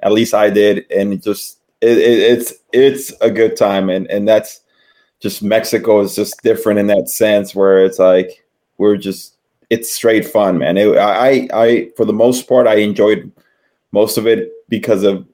[0.00, 4.26] at least I did, and just it, it, it's it's a good time, and and
[4.26, 4.60] that's
[5.20, 8.44] just Mexico is just different in that sense where it's like
[8.78, 9.36] we're just
[9.70, 10.76] it's straight fun, man.
[10.76, 13.30] It, I I for the most part I enjoyed
[13.92, 15.26] most of it because of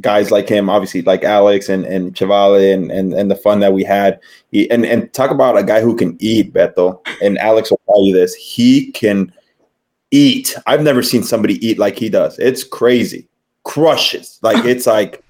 [0.00, 3.72] guys like him, obviously like Alex and and Chevale and and and the fun that
[3.72, 4.20] we had.
[4.50, 7.00] He, and and talk about a guy who can eat, Beto.
[7.22, 9.32] And Alex will tell you this: he can
[10.10, 10.56] eat.
[10.66, 12.38] I've never seen somebody eat like he does.
[12.38, 13.26] It's crazy.
[13.64, 15.22] Crushes like it's like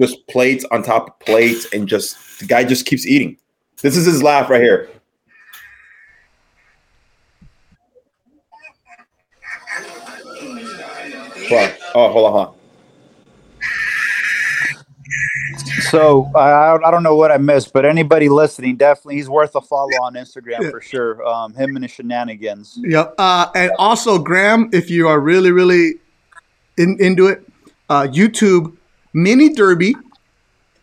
[0.00, 3.36] just plates on top of plates, and just the guy just keeps eating.
[3.82, 4.88] This is his laugh right here.
[11.96, 12.53] Oh, hold on, hold on.
[15.90, 19.60] So I, I don't know what I missed, but anybody listening, definitely he's worth a
[19.60, 21.26] follow on Instagram for sure.
[21.26, 22.78] Um, him and his shenanigans.
[22.82, 23.14] Yep.
[23.18, 25.94] Uh, and also, Graham, if you are really, really
[26.76, 27.46] in, into it,
[27.88, 28.76] uh, YouTube
[29.12, 29.94] mini derby,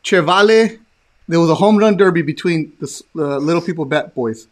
[0.04, 0.80] Chevale.
[1.28, 4.47] There was a home run derby between the uh, Little People Bat Boys.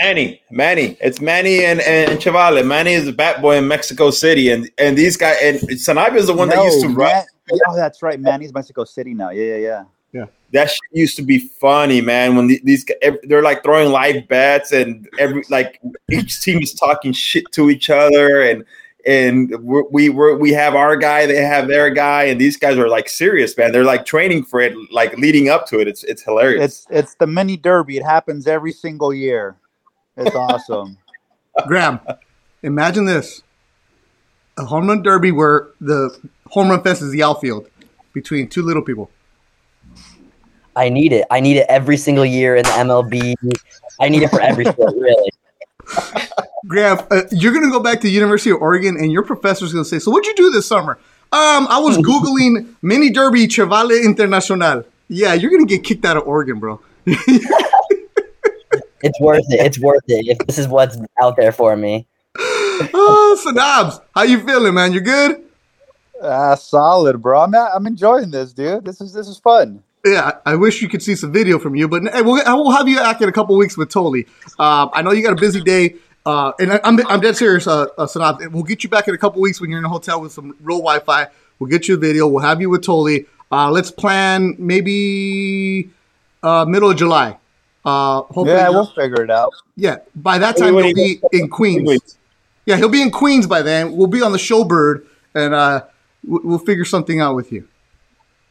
[0.00, 2.66] Manny, Manny, it's Manny and, and Chevale.
[2.66, 6.28] Manny is a bat boy in Mexico City, and and these guys and Sanabia is
[6.28, 7.24] the one no, that used to run.
[7.50, 8.18] Oh, that's right.
[8.20, 8.34] man.
[8.34, 9.30] Manny's Mexico City now.
[9.30, 9.84] Yeah, yeah, yeah.
[10.12, 10.26] Yeah.
[10.52, 12.36] That shit used to be funny, man.
[12.36, 12.84] When these
[13.24, 15.80] they're like throwing live bets and every like
[16.10, 18.62] each team is talking shit to each other and
[19.06, 22.78] and we're, we we we have our guy, they have their guy, and these guys
[22.78, 23.72] are like serious, man.
[23.72, 25.88] They're like training for it, like leading up to it.
[25.88, 26.64] It's it's hilarious.
[26.64, 27.96] It's it's the mini derby.
[27.96, 29.56] It happens every single year.
[30.16, 30.98] It's awesome.
[31.66, 32.00] Graham,
[32.62, 33.42] imagine this:
[34.56, 36.16] a home run derby where the
[36.52, 37.66] home run fence is the outfield
[38.12, 39.10] between two little people.
[40.76, 41.26] I need it.
[41.30, 43.34] I need it every single year in the MLB.
[44.00, 45.30] I need it for every sport, really.
[46.66, 49.72] Graham, uh, you're going to go back to the University of Oregon, and your professor's
[49.72, 50.98] going to say, "So, what'd you do this summer?"
[51.32, 54.84] Um, I was googling mini derby Chevale Internacional.
[55.08, 56.80] Yeah, you're going to get kicked out of Oregon, bro.
[57.06, 59.60] it's worth it.
[59.60, 60.28] It's worth it.
[60.28, 62.06] If this is what's out there for me.
[62.38, 64.92] oh, Sanabs, how you feeling, man?
[64.92, 65.42] You good?
[66.22, 67.40] Ah, solid, bro.
[67.40, 68.84] I'm I'm enjoying this, dude.
[68.84, 69.82] This is this is fun.
[70.04, 72.88] Yeah, I wish you could see some video from you, but hey, we'll, we'll have
[72.88, 74.26] you back in a couple weeks with Tolley.
[74.58, 75.94] Uh, I know you got a busy day,
[76.26, 78.50] uh, and I, am I'm, I'm dead serious, uh, uh, Sanab.
[78.50, 80.56] We'll get you back in a couple weeks when you're in a hotel with some
[80.60, 81.28] real Wi-Fi.
[81.60, 82.26] We'll get you a video.
[82.26, 83.26] We'll have you with Tolley.
[83.52, 85.90] Uh, let's plan maybe
[86.42, 87.38] uh, middle of July.
[87.84, 89.52] Uh, yeah, we'll figure it out.
[89.76, 92.18] Yeah, by that time he'll be in Queens.
[92.66, 93.96] Yeah, he'll be in Queens by then.
[93.96, 95.04] We'll be on the Showbird,
[95.34, 95.84] and uh,
[96.24, 97.68] we'll figure something out with you.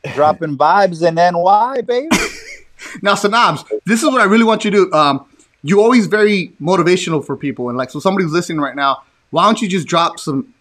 [0.14, 2.08] Dropping vibes in NY, baby.
[3.02, 4.94] now, Sanabs, this is what I really want you to do.
[4.94, 5.26] Um,
[5.64, 9.04] you're always very motivational for people, and like, so somebody's listening right now.
[9.30, 10.54] Why don't you just drop some,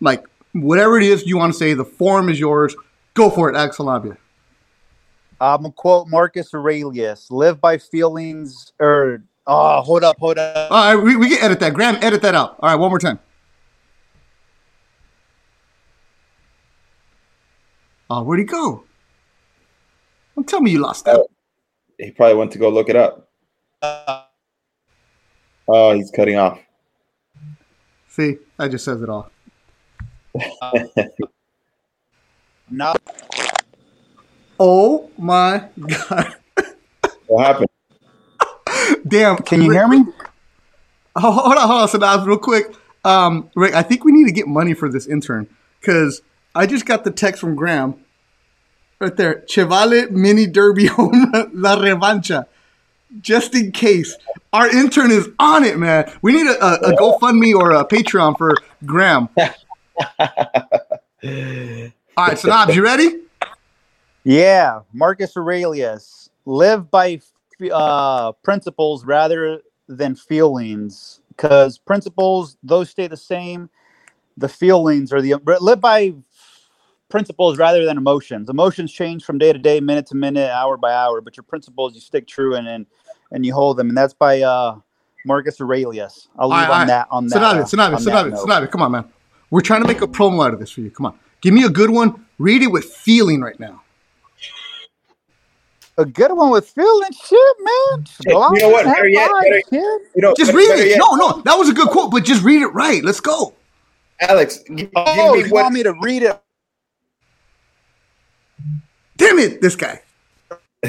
[0.00, 1.74] like, whatever it is you want to say?
[1.74, 2.76] The form is yours.
[3.14, 4.18] Go for it, Alex Labia.
[5.40, 10.70] I'm gonna quote Marcus Aurelius: "Live by feelings." Or oh, hold up, hold up.
[10.70, 11.74] All right, we, we can edit that.
[11.74, 12.56] Graham, edit that out.
[12.60, 13.18] All right, one more time.
[18.16, 18.84] Oh, where'd he go?
[20.36, 21.26] Don't tell me you lost that.
[21.98, 23.28] He probably went to go look it up.
[25.66, 26.60] Oh, he's cutting off.
[28.06, 29.32] See, that just says it all.
[32.70, 32.94] no.
[34.60, 36.36] Oh my god.
[37.26, 37.68] What happened?
[39.08, 39.38] Damn.
[39.38, 40.04] Can you hear me?
[41.16, 42.66] Oh, hold on, hold on, Sadaz, real quick.
[43.04, 45.48] Um, Rick, I think we need to get money for this intern
[45.80, 46.22] because
[46.54, 48.03] I just got the text from Graham
[49.00, 49.44] right there.
[49.48, 52.46] Chevale Mini Derby Home La Revancha.
[53.20, 54.16] Just in case.
[54.52, 56.10] Our intern is on it, man.
[56.22, 59.28] We need a, a, a GoFundMe or a Patreon for Graham.
[62.16, 63.20] All right, so Knobs, you ready?
[64.24, 66.30] Yeah, Marcus Aurelius.
[66.44, 67.20] Live by
[67.72, 73.70] uh, principles rather than feelings, because principles those stay the same.
[74.36, 76.14] The feelings are the live by
[77.14, 78.48] principles rather than emotions.
[78.48, 81.94] Emotions change from day to day, minute to minute, hour by hour, but your principles
[81.94, 82.86] you stick true and and,
[83.30, 84.76] and you hold them, and that's by uh,
[85.24, 86.26] Marcus Aurelius.
[86.36, 87.36] I'll leave on that on that.
[87.36, 89.04] Sanavi, Sanavi, Sanavi, Sanavi, come on, man.
[89.50, 90.90] We're trying to make a promo out of this for you.
[90.90, 92.26] Come on, give me a good one.
[92.38, 93.80] Read it with feeling right now.
[95.96, 98.04] A good one with feeling, shit, man.
[98.26, 98.86] you know what?
[98.86, 100.88] Better yet, better, you know, just read it.
[100.88, 100.98] Yet.
[100.98, 103.04] No, no, that was a good quote, but just read it right.
[103.04, 103.54] Let's go.
[104.20, 106.40] Alex, give, oh, give you what, want me to read it
[109.16, 110.00] Damn it, this guy.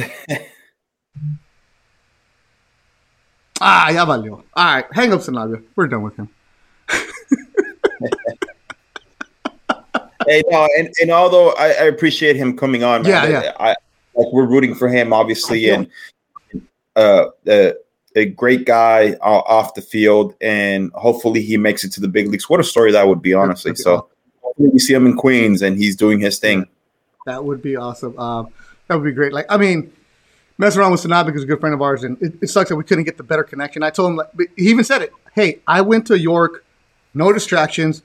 [3.62, 4.44] ah, ya valió.
[4.54, 5.64] All right, hang up, Sanabia.
[5.76, 6.30] We're done with him.
[10.28, 13.54] hey, no, and, and although I, I appreciate him coming on, man, yeah, yeah.
[13.60, 13.76] I,
[14.16, 15.88] like we're rooting for him, obviously, and
[16.96, 17.72] uh, uh,
[18.16, 22.50] a great guy off the field, and hopefully he makes it to the big leagues.
[22.50, 23.76] What a story that would be, honestly.
[23.76, 24.08] So
[24.58, 26.68] we see him in Queens, and he's doing his thing.
[27.26, 28.18] That would be awesome.
[28.18, 28.50] Um,
[28.88, 29.34] that would be great.
[29.34, 29.92] Like, I mean,
[30.58, 32.76] messing around with Sanab because a good friend of ours, and it, it, sucks that
[32.76, 33.84] we couldn't get the better connection.
[33.84, 35.12] I told him, like, he even said it.
[35.34, 36.64] Hey, I went to York,
[37.14, 38.04] no distractions,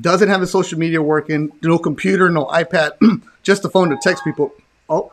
[0.00, 2.92] doesn't have the social media working, no computer, no iPad,
[3.42, 4.52] just the phone to text people.
[4.88, 5.12] Oh,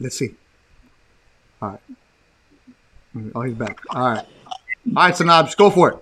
[0.00, 0.34] let's see.
[1.60, 1.80] All right.
[3.34, 3.78] Oh, he's back.
[3.90, 4.26] All right.
[4.26, 5.98] All right, Sanab, go for it.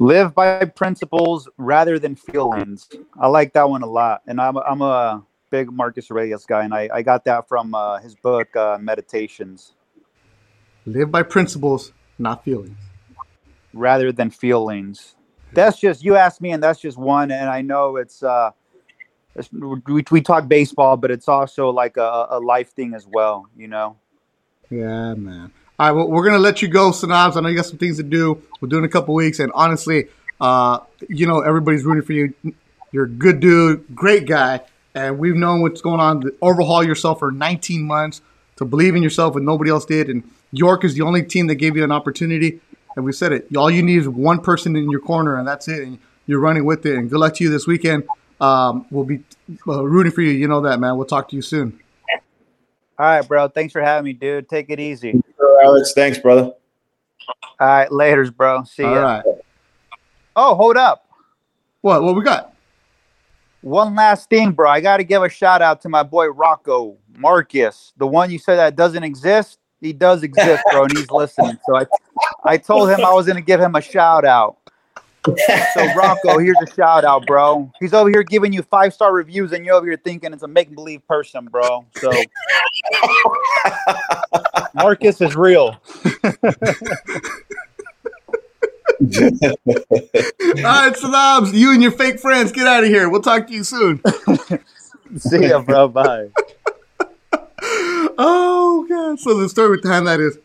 [0.00, 2.88] Live by principles rather than feelings.
[3.18, 5.22] I like that one a lot, and I'm I'm a
[5.54, 9.74] big Marcus Aurelius guy, and I, I got that from uh, his book uh, Meditations.
[10.84, 12.76] Live by principles, not feelings.
[13.72, 15.14] Rather than feelings.
[15.52, 17.30] That's just you asked me, and that's just one.
[17.30, 18.50] And I know it's uh,
[19.36, 23.46] it's, we we talk baseball, but it's also like a, a life thing as well.
[23.56, 23.96] You know.
[24.70, 25.52] Yeah, man.
[25.78, 27.36] All right, well, we're gonna let you go, Sanabs.
[27.36, 28.42] I know you got some things to do.
[28.60, 30.08] We'll do in a couple weeks, and honestly,
[30.40, 32.34] uh, you know everybody's rooting for you.
[32.90, 34.60] You're a good dude, great guy,
[34.94, 38.20] and we've known what's going on to overhaul yourself for 19 months,
[38.56, 40.08] to believe in yourself when nobody else did.
[40.08, 40.22] And
[40.52, 42.60] York is the only team that gave you an opportunity.
[42.96, 43.54] And we said it.
[43.56, 45.82] All you need is one person in your corner, and that's it.
[45.82, 46.96] And you're running with it.
[46.96, 48.04] And good luck to you this weekend.
[48.40, 49.22] Um, we'll be
[49.66, 50.30] uh, rooting for you.
[50.30, 50.96] You know that, man.
[50.96, 51.80] We'll talk to you soon.
[52.96, 53.48] All right, bro.
[53.48, 54.48] Thanks for having me, dude.
[54.48, 55.20] Take it easy.
[55.64, 55.92] Alex.
[55.92, 56.52] Thanks, brother.
[57.58, 58.64] All right, laters, bro.
[58.64, 59.02] See All ya.
[59.02, 59.24] Right.
[60.36, 61.08] Oh, hold up.
[61.80, 62.02] What?
[62.02, 62.53] What we got?
[63.64, 64.68] One last thing, bro.
[64.68, 68.38] I got to give a shout out to my boy Rocco Marcus, the one you
[68.38, 69.58] said that doesn't exist.
[69.80, 71.56] He does exist, bro, and he's listening.
[71.64, 71.86] So I,
[72.44, 74.58] I told him I was going to give him a shout out.
[75.24, 77.72] So Rocco, here's a shout out, bro.
[77.80, 80.48] He's over here giving you five star reviews, and you're over here thinking it's a
[80.48, 81.86] make believe person, bro.
[81.96, 82.12] So
[84.74, 85.80] Marcus is real.
[89.02, 93.08] All right, Salams, you and your fake friends, get out of here.
[93.08, 94.00] We'll talk to you soon.
[95.16, 95.88] See ya, bro.
[95.88, 96.28] Bye.
[98.18, 99.18] oh god!
[99.18, 100.38] So the story behind that is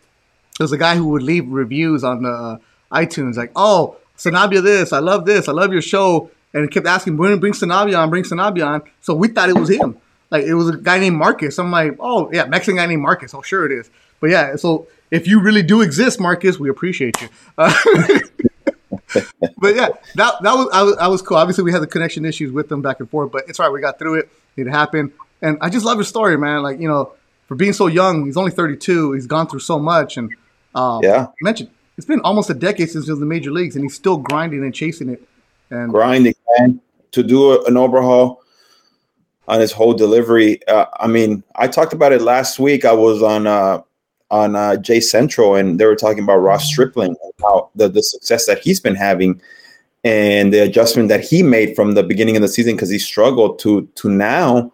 [0.58, 2.58] there's a guy who would leave reviews on the uh,
[2.92, 7.18] iTunes like, "Oh, Sanabia, this I love this, I love your show," and kept asking,
[7.18, 9.98] "Bring, bring Sanabia on, bring Sanabia on." So we thought it was him.
[10.32, 11.60] Like it was a guy named Marcus.
[11.60, 13.92] I'm like, "Oh yeah, Mexican guy named Marcus." Oh sure it is.
[14.20, 17.30] But yeah, so if you really do exist, Marcus, we appreciate you.
[17.58, 17.74] Uh,
[19.58, 21.38] but yeah, that that was I, was I was cool.
[21.38, 23.74] Obviously, we had the connection issues with them back and forth, but it's all right.
[23.74, 24.30] We got through it.
[24.56, 26.62] It happened, and I just love his story, man.
[26.64, 27.14] Like you know,
[27.48, 29.14] for being so young, he's only 32.
[29.14, 30.34] He's gone through so much, and
[30.76, 33.76] um, yeah, mentioned it's been almost a decade since he was in the major leagues,
[33.76, 35.22] and he's still grinding and chasing it.
[35.70, 38.42] And grinding, man, to do a, an overhaul
[39.48, 40.66] on his whole delivery.
[40.68, 42.86] Uh, I mean, I talked about it last week.
[42.86, 43.82] I was on uh,
[44.32, 48.04] on uh, Jay Central, and they were talking about Ross Stripling and how the the
[48.04, 49.42] success that he's been having,
[50.04, 53.60] and the adjustment that he made from the beginning of the season because he struggled
[53.60, 54.72] to to now.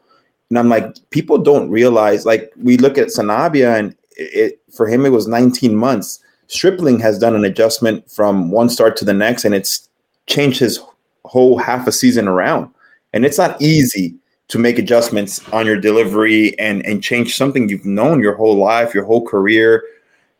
[0.50, 2.26] And I'm like, people don't realize.
[2.26, 6.20] Like we look at Sanabia, and it for him it was 19 months.
[6.48, 9.90] Stripling has done an adjustment from one start to the next, and it's
[10.28, 10.80] changed his
[11.24, 12.70] whole half a season around.
[13.14, 14.16] And it's not easy
[14.48, 18.94] to make adjustments on your delivery and and change something you've known your whole life,
[18.94, 19.84] your whole career,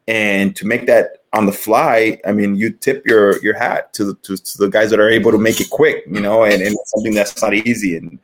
[0.08, 2.20] and to make that on the fly.
[2.26, 5.10] I mean, you tip your your hat to the to, to the guys that are
[5.10, 7.98] able to make it quick, you know, and, and something that's not easy.
[7.98, 8.20] And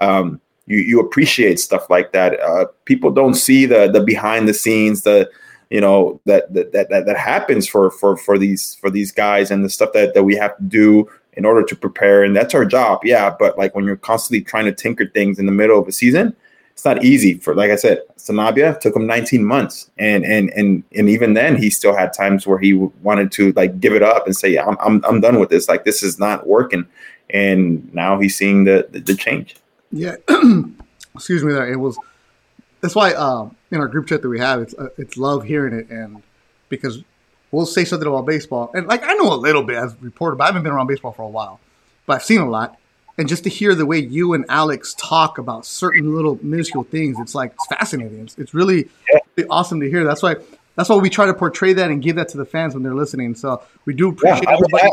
[0.00, 2.40] um, you you appreciate stuff like that.
[2.40, 5.30] Uh, people don't see the the behind the scenes, the
[5.70, 9.64] you know that that that that happens for for for these for these guys and
[9.64, 12.22] the stuff that that we have to do in order to prepare.
[12.22, 13.00] And that's our job.
[13.04, 13.34] Yeah.
[13.36, 16.34] But like when you're constantly trying to tinker things in the middle of a season,
[16.72, 19.90] it's not easy for like I said, Sanabia took him 19 months.
[19.98, 23.80] And and and and even then he still had times where he wanted to like
[23.80, 25.68] give it up and say, I'm I'm, I'm done with this.
[25.68, 26.86] Like this is not working.
[27.30, 29.56] And now he's seeing the the, the change.
[29.92, 30.16] Yeah.
[31.14, 31.72] Excuse me there.
[31.72, 31.96] It was
[32.80, 35.72] that's why um, in our group chat that we have, it's uh, it's love hearing
[35.72, 36.22] it and
[36.68, 37.02] because
[37.54, 38.70] we'll say something about baseball.
[38.74, 40.88] And like I know a little bit as a reporter, but I haven't been around
[40.88, 41.60] baseball for a while.
[42.06, 42.78] But I've seen a lot.
[43.16, 47.16] And just to hear the way you and Alex talk about certain little minuscule things,
[47.20, 48.20] it's like it's fascinating.
[48.20, 48.88] It's, it's really,
[49.36, 50.04] really awesome to hear.
[50.04, 50.36] That's why
[50.74, 52.94] that's why we try to portray that and give that to the fans when they're
[52.94, 53.36] listening.
[53.36, 54.88] So we do appreciate yeah, everybody.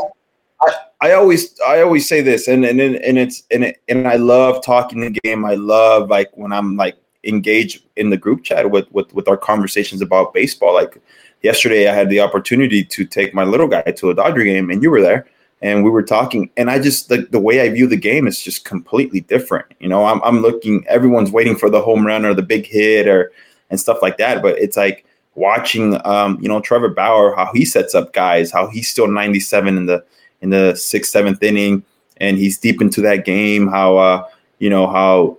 [0.60, 4.14] I, I, always I always say this, and and and it's and it, and I
[4.14, 5.44] love talking the game.
[5.44, 9.36] I love like when I'm like engaged in the group chat with with with our
[9.36, 10.74] conversations about baseball.
[10.74, 10.98] Like
[11.42, 14.82] yesterday I had the opportunity to take my little guy to a Dodger game, and
[14.82, 15.26] you were there,
[15.60, 16.50] and we were talking.
[16.56, 19.66] And I just the, the way I view the game is just completely different.
[19.80, 20.86] You know, I'm I'm looking.
[20.88, 23.32] Everyone's waiting for the home run or the big hit or
[23.70, 24.42] and stuff like that.
[24.42, 28.68] But it's like watching, um, you know, Trevor Bauer how he sets up guys, how
[28.68, 30.04] he's still 97 in the
[30.40, 31.84] in the sixth, seventh inning,
[32.18, 33.68] and he's deep into that game.
[33.68, 34.28] How uh,
[34.58, 35.38] you know how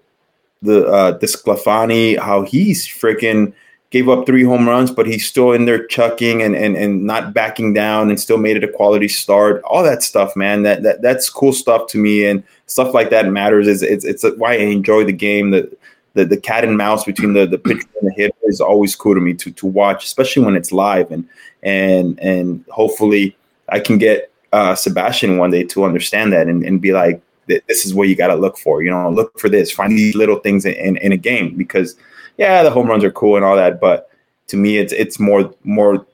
[0.61, 3.53] the uh, DeSclafani, how he's freaking
[3.93, 7.31] gave up three home runs, but he's still in there chucking and, and, and not
[7.31, 9.61] backing down and still made it a quality start.
[9.65, 12.25] All that stuff, man, that, that that's cool stuff to me.
[12.25, 13.67] And stuff like that matters.
[13.67, 15.51] Is it's, it's why I enjoy the game.
[15.51, 15.71] The,
[16.15, 19.13] the, the cat and mouse between the, the pitcher and the hitter is always cool
[19.13, 21.11] to me to, to watch, especially when it's live.
[21.11, 21.29] And,
[21.61, 23.37] and, and hopefully
[23.69, 27.85] I can get uh, Sebastian one day to understand that and, and be like, this
[27.85, 28.81] is what you got to look for.
[28.81, 31.95] You know, look for this, find these little things in, in, in a game because–
[32.37, 34.09] yeah, the home runs are cool and all that, but
[34.47, 36.05] to me, it's it's more more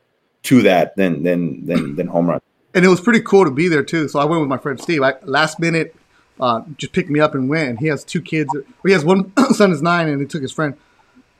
[0.44, 2.42] to that than than than than home run.
[2.74, 4.08] And it was pretty cool to be there too.
[4.08, 5.02] So I went with my friend Steve.
[5.02, 5.96] I, last minute,
[6.40, 7.80] uh, just picked me up and went.
[7.80, 8.50] He has two kids.
[8.86, 10.78] He has one son is nine, and he took his friend.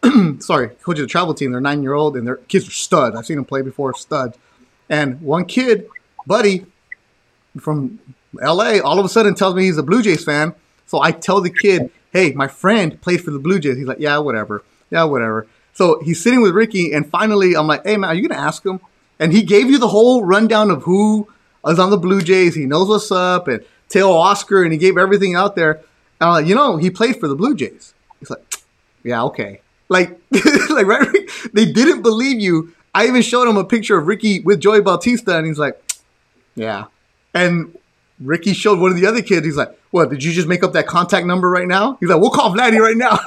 [0.40, 1.52] sorry, coach of the travel team.
[1.52, 3.16] They're nine year old, and their kids are studs.
[3.16, 4.38] I've seen them play before, studs.
[4.90, 5.88] And one kid,
[6.26, 6.66] buddy,
[7.60, 8.00] from
[8.42, 10.56] L.A., all of a sudden tells me he's a Blue Jays fan.
[10.88, 14.00] So I tell the kid, "Hey, my friend played for the Blue Jays." He's like,
[14.00, 15.48] "Yeah, whatever." yeah, whatever.
[15.74, 18.44] So he's sitting with Ricky, and finally, I'm like, hey, man, are you going to
[18.46, 18.80] ask him?
[19.20, 21.28] And he gave you the whole rundown of who
[21.66, 22.56] is on the Blue Jays.
[22.56, 25.72] He knows what's up, and Teoscar, and he gave everything out there.
[25.72, 27.94] And I'm like, you know, he played for the Blue Jays.
[28.20, 28.44] He's like,
[29.04, 29.62] yeah, okay.
[29.88, 30.20] Like,
[30.70, 31.30] like right?
[31.54, 32.74] They didn't believe you.
[32.94, 35.82] I even showed him a picture of Ricky with Joey Bautista, and he's like,
[36.56, 36.86] yeah.
[37.34, 37.78] And
[38.20, 39.46] Ricky showed one of the other kids.
[39.46, 40.10] He's like, what?
[40.10, 41.98] Did you just make up that contact number right now?
[42.00, 43.20] He's like, we'll call Vladdy right now.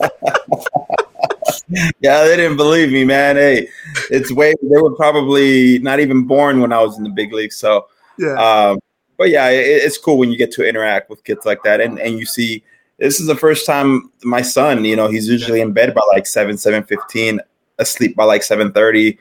[2.00, 3.36] yeah, they didn't believe me, man.
[3.36, 3.68] Hey,
[4.10, 7.52] it's way they were probably not even born when I was in the big league.
[7.52, 7.86] So
[8.18, 8.34] yeah.
[8.34, 8.80] Um,
[9.16, 11.98] but yeah, it, it's cool when you get to interact with kids like that, and
[11.98, 12.64] and you see
[12.98, 16.26] this is the first time my son, you know, he's usually in bed by like
[16.26, 17.40] seven, seven fifteen.
[17.78, 19.18] asleep by like seven thirty.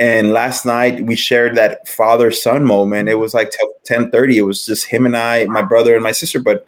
[0.00, 3.08] And last night we shared that father son moment.
[3.08, 3.52] It was like
[3.84, 4.38] ten thirty.
[4.38, 6.40] It was just him and I, my brother and my sister.
[6.40, 6.66] But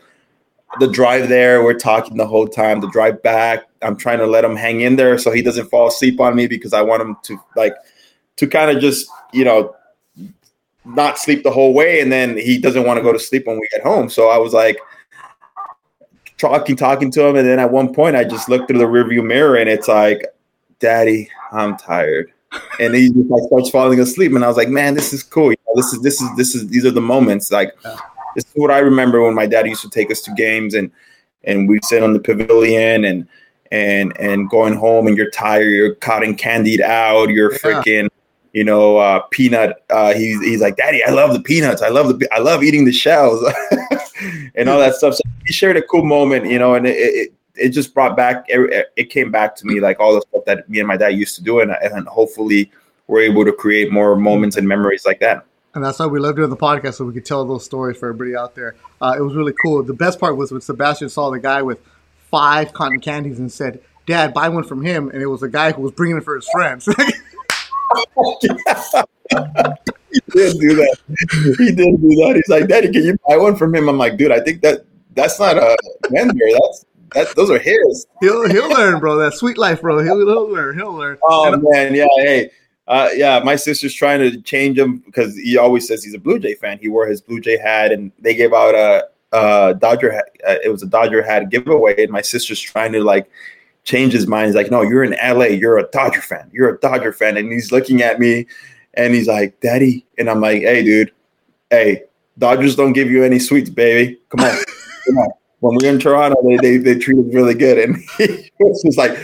[0.79, 2.81] the drive there, we're talking the whole time.
[2.81, 5.89] The drive back, I'm trying to let him hang in there so he doesn't fall
[5.89, 7.75] asleep on me because I want him to like
[8.37, 9.75] to kind of just you know
[10.85, 13.59] not sleep the whole way, and then he doesn't want to go to sleep when
[13.59, 14.09] we get home.
[14.09, 14.79] So I was like
[16.39, 19.25] talking, talking to him, and then at one point I just looked through the rearview
[19.25, 20.27] mirror, and it's like,
[20.79, 22.33] "Daddy, I'm tired."
[22.81, 25.51] And he just like starts falling asleep, and I was like, "Man, this is cool.
[25.51, 27.51] You know, this is this is this is these are the moments.
[27.51, 27.75] Like,
[28.35, 30.91] this is what I remember when my dad used to take us to games, and
[31.45, 33.27] and we'd sit on the pavilion, and
[33.71, 37.59] and and going home, and you're tired, you're cotton candied out, you're yeah.
[37.59, 38.09] freaking."
[38.53, 39.85] You know, uh, peanut.
[39.91, 41.83] Uh, he's he's like, Daddy, I love the peanuts.
[41.83, 43.45] I love the I love eating the shells,
[44.55, 45.15] and all that stuff.
[45.15, 48.45] So he shared a cool moment, you know, and it, it it just brought back
[48.49, 51.35] it came back to me like all the stuff that me and my dad used
[51.37, 52.71] to do and, and hopefully
[53.07, 55.45] we're able to create more moments and memories like that.
[55.75, 58.09] And that's why we love doing the podcast so we could tell those stories for
[58.09, 58.75] everybody out there.
[59.01, 59.83] Uh, it was really cool.
[59.83, 61.81] The best part was when sebastian saw the guy with
[62.31, 65.73] five cotton candies and said dad buy one from him and it was a guy
[65.73, 66.89] who was bringing it for his friends.
[70.13, 70.97] He did do that.
[71.59, 72.33] He did do that.
[72.37, 73.89] He's like daddy can you buy one from him?
[73.89, 74.85] I'm like dude i think that
[75.17, 75.77] that's not a
[76.11, 76.45] vendor.
[76.53, 78.07] That's that, those are his.
[78.21, 79.17] He'll he'll learn, bro.
[79.17, 80.03] That sweet life, bro.
[80.03, 80.77] He'll, he'll learn.
[80.77, 81.19] He'll learn.
[81.23, 82.07] Oh and, man, yeah.
[82.17, 82.51] Hey,
[82.89, 83.41] uh, yeah.
[83.41, 86.79] My sister's trying to change him because he always says he's a Blue Jay fan.
[86.79, 90.25] He wore his Blue Jay hat, and they gave out a, a Dodger hat.
[90.47, 93.31] Uh, it was a Dodger hat giveaway, and my sister's trying to like
[93.85, 94.47] change his mind.
[94.47, 95.47] He's like, "No, you're in LA.
[95.47, 96.51] You're a Dodger fan.
[96.53, 98.47] You're a Dodger fan." And he's looking at me,
[98.95, 101.13] and he's like, "Daddy," and I'm like, "Hey, dude.
[101.71, 102.05] Hey,
[102.39, 104.19] Dodgers don't give you any sweets, baby.
[104.29, 104.57] Come on,
[105.07, 105.31] come on."
[105.67, 107.79] When we are in Toronto, they, they, they treat us really good.
[107.79, 109.17] And he was just like,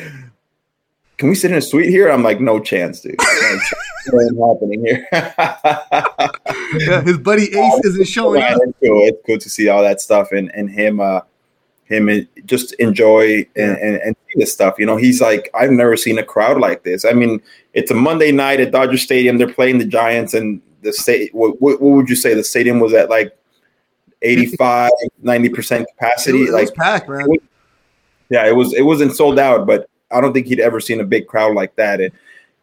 [1.17, 2.11] can we sit in a suite here?
[2.11, 3.17] I'm like, no chance, dude.
[3.19, 3.75] No chance.
[4.41, 5.07] happening here.
[6.81, 8.61] yeah, his buddy Ace isn't showing yeah, up.
[8.63, 9.07] It's cool.
[9.07, 11.21] It's cool to see all that stuff and, and him, uh,
[11.85, 14.79] him just enjoy and, and, and see this stuff.
[14.79, 17.05] You know, he's like, I've never seen a crowd like this.
[17.05, 17.41] I mean,
[17.75, 19.39] it's a Monday night at Dodger Stadium.
[19.39, 21.35] They're playing the Giants, and the state.
[21.35, 22.35] What, what, what would you say?
[22.35, 23.37] The stadium was at like
[24.23, 24.91] 85,
[25.25, 26.39] 90% capacity.
[26.39, 27.27] It was, like packed, man.
[27.31, 27.43] It
[28.31, 31.05] yeah, it was it wasn't sold out, but I don't think he'd ever seen a
[31.05, 32.01] big crowd like that.
[32.01, 32.13] And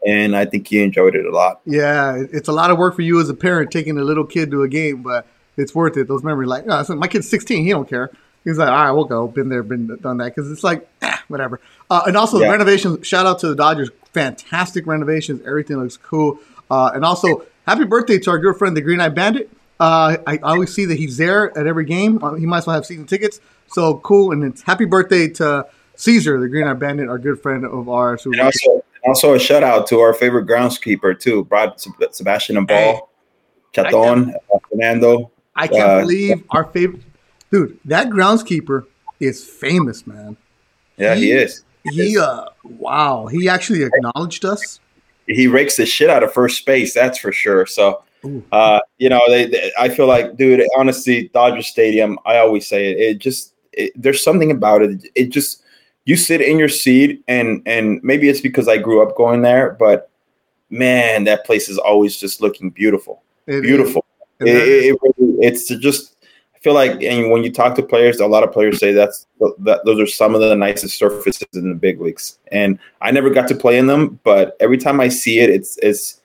[0.05, 1.61] and I think he enjoyed it a lot.
[1.65, 4.49] Yeah, it's a lot of work for you as a parent taking a little kid
[4.51, 6.07] to a game, but it's worth it.
[6.07, 8.09] Those memories, like, oh, my kid's 16, he don't care.
[8.45, 9.27] He's like, all right, we'll go.
[9.27, 11.59] Been there, been done that, because it's like, eh, whatever.
[11.89, 12.45] Uh, and also yeah.
[12.45, 13.05] the renovations.
[13.05, 15.45] Shout out to the Dodgers, fantastic renovations.
[15.45, 16.39] Everything looks cool.
[16.71, 19.51] Uh, and also, happy birthday to our good friend, the Green Eye Bandit.
[19.79, 22.21] Uh, I, always see that he's there at every game.
[22.21, 23.39] Uh, he might as well have season tickets.
[23.67, 24.31] So cool.
[24.31, 28.25] And it's happy birthday to Caesar, the Green Eye Bandit, our good friend of ours.
[28.25, 31.73] And also, also a shout out to our favorite groundskeeper, too, Brad
[32.11, 33.09] Sebastian and Ball,
[33.73, 34.35] hey, Chaton,
[34.69, 35.31] Fernando.
[35.55, 37.03] I can't uh, believe our favorite.
[37.51, 38.85] Dude, that groundskeeper
[39.19, 40.37] is famous, man.
[40.97, 41.63] Yeah, he, he is.
[41.83, 43.27] He, uh, wow.
[43.27, 44.79] He actually acknowledged us.
[45.25, 47.65] He rakes the shit out of first base, that's for sure.
[47.65, 48.03] So,
[48.51, 52.19] uh, you know, they, they, I feel like, dude, honestly, Dodger Stadium.
[52.25, 52.97] I always say it.
[52.97, 55.05] It just it, there's something about it.
[55.15, 55.63] It just
[56.05, 59.71] you sit in your seat, and and maybe it's because I grew up going there,
[59.79, 60.09] but
[60.69, 64.05] man, that place is always just looking beautiful, it beautiful.
[64.39, 64.99] It, it,
[65.41, 66.15] it's just.
[66.55, 69.27] I feel like, and when you talk to players, a lot of players say that's
[69.59, 72.37] that those are some of the nicest surfaces in the big leagues.
[72.51, 75.77] And I never got to play in them, but every time I see it, it's
[75.77, 76.18] it's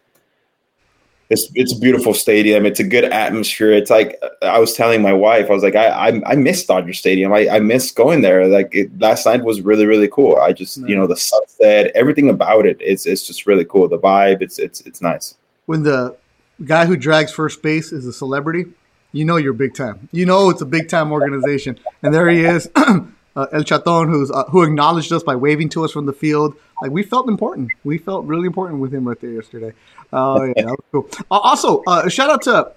[1.31, 2.67] it's it's a beautiful stadium.
[2.67, 3.73] It's a good atmosphere.
[3.73, 6.93] It's like I was telling my wife, I was like, I I, I miss Dodger
[6.93, 7.33] Stadium.
[7.33, 8.47] I, I miss going there.
[8.47, 10.37] Like it, last night was really really cool.
[10.37, 12.77] I just you know the sunset, everything about it.
[12.81, 13.89] It's it's just really cool.
[13.89, 14.43] The vibe.
[14.43, 15.37] It's it's it's nice.
[15.67, 16.17] When the
[16.65, 18.67] guy who drags first base is a celebrity,
[19.13, 20.09] you know you're big time.
[20.13, 22.71] You know it's a big time organization, and there he is.
[23.37, 26.55] uh, El Chaton, who's uh, who acknowledged us by waving to us from the field.
[26.83, 27.73] Like we felt important.
[27.83, 29.73] We felt really important with him right there yesterday.
[30.13, 31.09] Oh yeah, cool.
[31.31, 32.73] Uh, also, uh, shout out to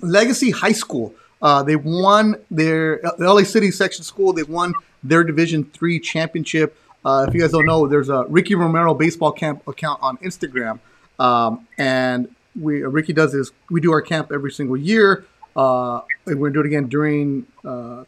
[0.00, 1.14] Legacy High School.
[1.40, 4.32] Uh, they won their the LA City section school.
[4.32, 6.76] They won their Division three championship.
[7.04, 10.80] Uh, if you guys don't know, there's a Ricky Romero baseball camp account on Instagram,
[11.18, 12.28] um, and
[12.60, 13.52] we Ricky does this.
[13.70, 15.24] We do our camp every single year.
[15.58, 17.46] And we're gonna do it again during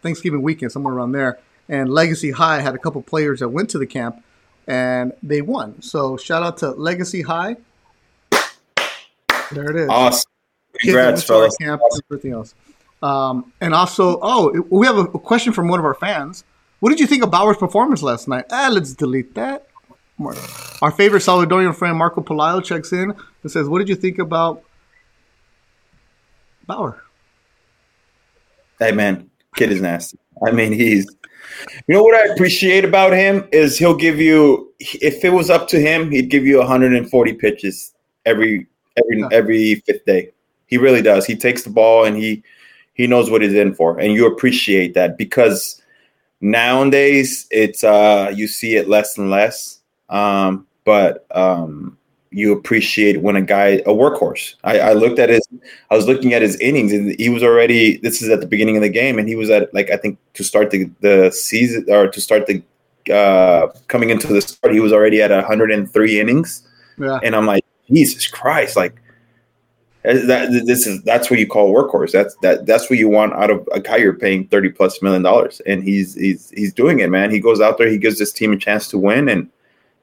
[0.02, 3.78] Thanksgiving weekend, somewhere around there and Legacy High had a couple players that went to
[3.78, 4.22] the camp
[4.66, 5.80] and they won.
[5.82, 7.56] So shout out to Legacy High.
[9.50, 9.88] There it is.
[9.88, 10.30] Awesome.
[10.80, 11.56] Congrats, fellas.
[11.56, 12.02] Camp awesome.
[12.10, 12.54] and everything else.
[13.02, 16.44] Um, and also, oh, we have a question from one of our fans.
[16.80, 18.46] What did you think of Bauer's performance last night?
[18.50, 19.66] Ah, let's delete that.
[20.82, 24.62] our favorite Salvadorian friend Marco Polayo checks in and says, "What did you think about
[26.66, 27.02] Bauer?"
[28.78, 30.18] Hey man, kid is nasty.
[30.44, 31.06] I mean, he's.
[31.86, 34.72] You know what I appreciate about him is he'll give you.
[34.80, 37.92] If it was up to him, he'd give you 140 pitches
[38.26, 40.32] every every every fifth day.
[40.66, 41.26] He really does.
[41.26, 42.42] He takes the ball and he
[42.94, 45.80] he knows what he's in for, and you appreciate that because
[46.40, 49.80] nowadays it's uh you see it less and less.
[50.08, 51.98] Um, but um,
[52.30, 54.54] you appreciate when a guy a workhorse.
[54.64, 55.46] I, I, looked at his
[55.90, 58.76] I was looking at his innings and he was already this is at the beginning
[58.76, 61.86] of the game and he was at like I think to start the, the season
[61.88, 62.62] or to start the
[63.12, 66.68] uh coming into the start he was already at 103 innings.
[66.98, 67.18] Yeah.
[67.22, 69.00] And I'm like Jesus Christ like
[70.02, 72.12] that this is that's what you call workhorse.
[72.12, 75.22] That's that that's what you want out of a guy you're paying 30 plus million
[75.22, 77.30] dollars and he's he's he's doing it man.
[77.30, 79.50] He goes out there, he gives his team a chance to win and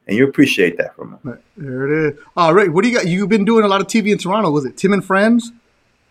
[0.07, 1.39] and you appreciate that from him.
[1.57, 2.19] There it is.
[2.37, 3.07] All right, what do you got?
[3.07, 4.51] You've been doing a lot of TV in Toronto.
[4.51, 5.51] Was it Tim and Friends?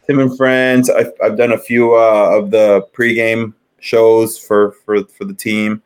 [0.07, 0.91] Tim and Friends.
[0.91, 5.83] I've, I've done a few uh, of the pregame shows for for for the team.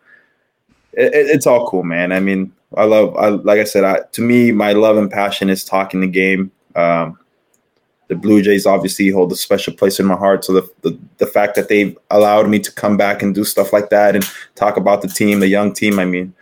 [0.93, 2.13] It, it, it's all cool, man.
[2.13, 3.17] I mean, I love.
[3.17, 3.85] I like I said.
[3.85, 6.51] I, to me, my love and passion is talking the game.
[6.75, 7.19] Um,
[8.09, 10.45] the Blue Jays obviously hold a special place in my heart.
[10.45, 13.73] So the, the the fact that they've allowed me to come back and do stuff
[13.73, 15.99] like that and talk about the team, the young team.
[15.99, 16.35] I mean,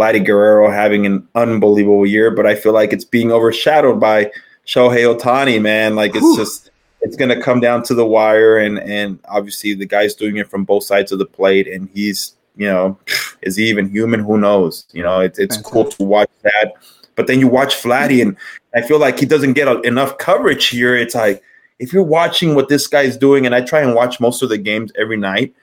[0.00, 4.32] Vladdy Guerrero having an unbelievable year, but I feel like it's being overshadowed by
[4.66, 5.94] Shohei Ohtani, man.
[5.94, 6.36] Like it's Whew.
[6.36, 6.70] just
[7.02, 10.64] it's gonna come down to the wire and and obviously the guy's doing it from
[10.64, 12.98] both sides of the plate and he's you know,
[13.42, 14.20] is he even human?
[14.20, 14.86] Who knows?
[14.92, 16.74] You know, it's it's cool to watch that.
[17.16, 18.36] But then you watch Vladdy, and
[18.74, 20.96] I feel like he doesn't get a, enough coverage here.
[20.96, 21.42] It's like
[21.78, 24.58] if you're watching what this guy's doing, and I try and watch most of the
[24.58, 25.54] games every night,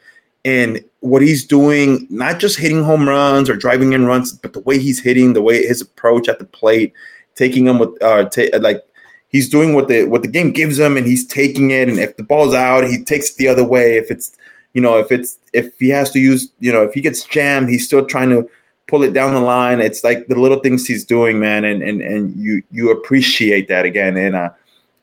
[0.48, 4.62] and what he's doing, not just hitting home runs or driving in runs, but the
[4.62, 6.94] way he's hitting, the way his approach at the plate,
[7.36, 8.82] taking them with uh, t- like
[9.28, 11.90] he's doing what the what the game gives him, and he's taking it.
[11.90, 13.98] And if the ball's out, he takes it the other way.
[13.98, 14.32] If it's
[14.74, 17.68] you know if it's if he has to use you know if he gets jammed,
[17.68, 18.50] he's still trying to
[18.88, 19.82] pull it down the line.
[19.82, 23.84] It's like the little things he's doing, man, and and and you you appreciate that
[23.84, 24.52] again, and uh,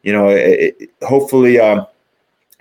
[0.05, 1.61] you know, it, it, hopefully.
[1.61, 1.87] Um,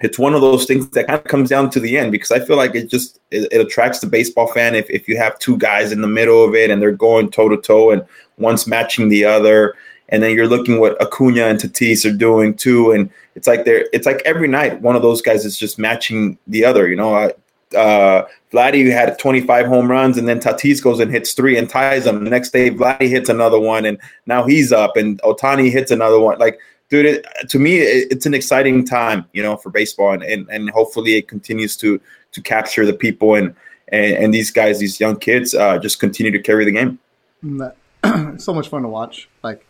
[0.03, 2.41] it's one of those things that kind of comes down to the end because I
[2.41, 5.57] feel like it just it, it, attracts the baseball fan if, if you have two
[5.57, 8.05] guys in the middle of it and they're going toe to toe and
[8.37, 9.75] one's matching the other.
[10.09, 12.91] And then you're looking what Acuna and Tatis are doing too.
[12.91, 16.37] And it's like they're it's like every night one of those guys is just matching
[16.47, 17.31] the other you know?
[17.73, 22.03] Uh Vladdy had 25 home runs and then Tatis goes and hits three and ties
[22.03, 22.25] them.
[22.25, 26.19] The next day Vladdy hits another one and now he's up and Ohtani hits another
[26.19, 26.37] one.
[26.39, 30.23] Like dude, it, to me, it, it's an exciting time, you know, for baseball, and,
[30.23, 31.99] and, and hopefully it continues to
[32.31, 33.55] to capture the people and
[33.89, 36.99] and, and these guys, these young kids, uh, just continue to carry the game.
[38.39, 39.29] so much fun to watch.
[39.43, 39.65] Like,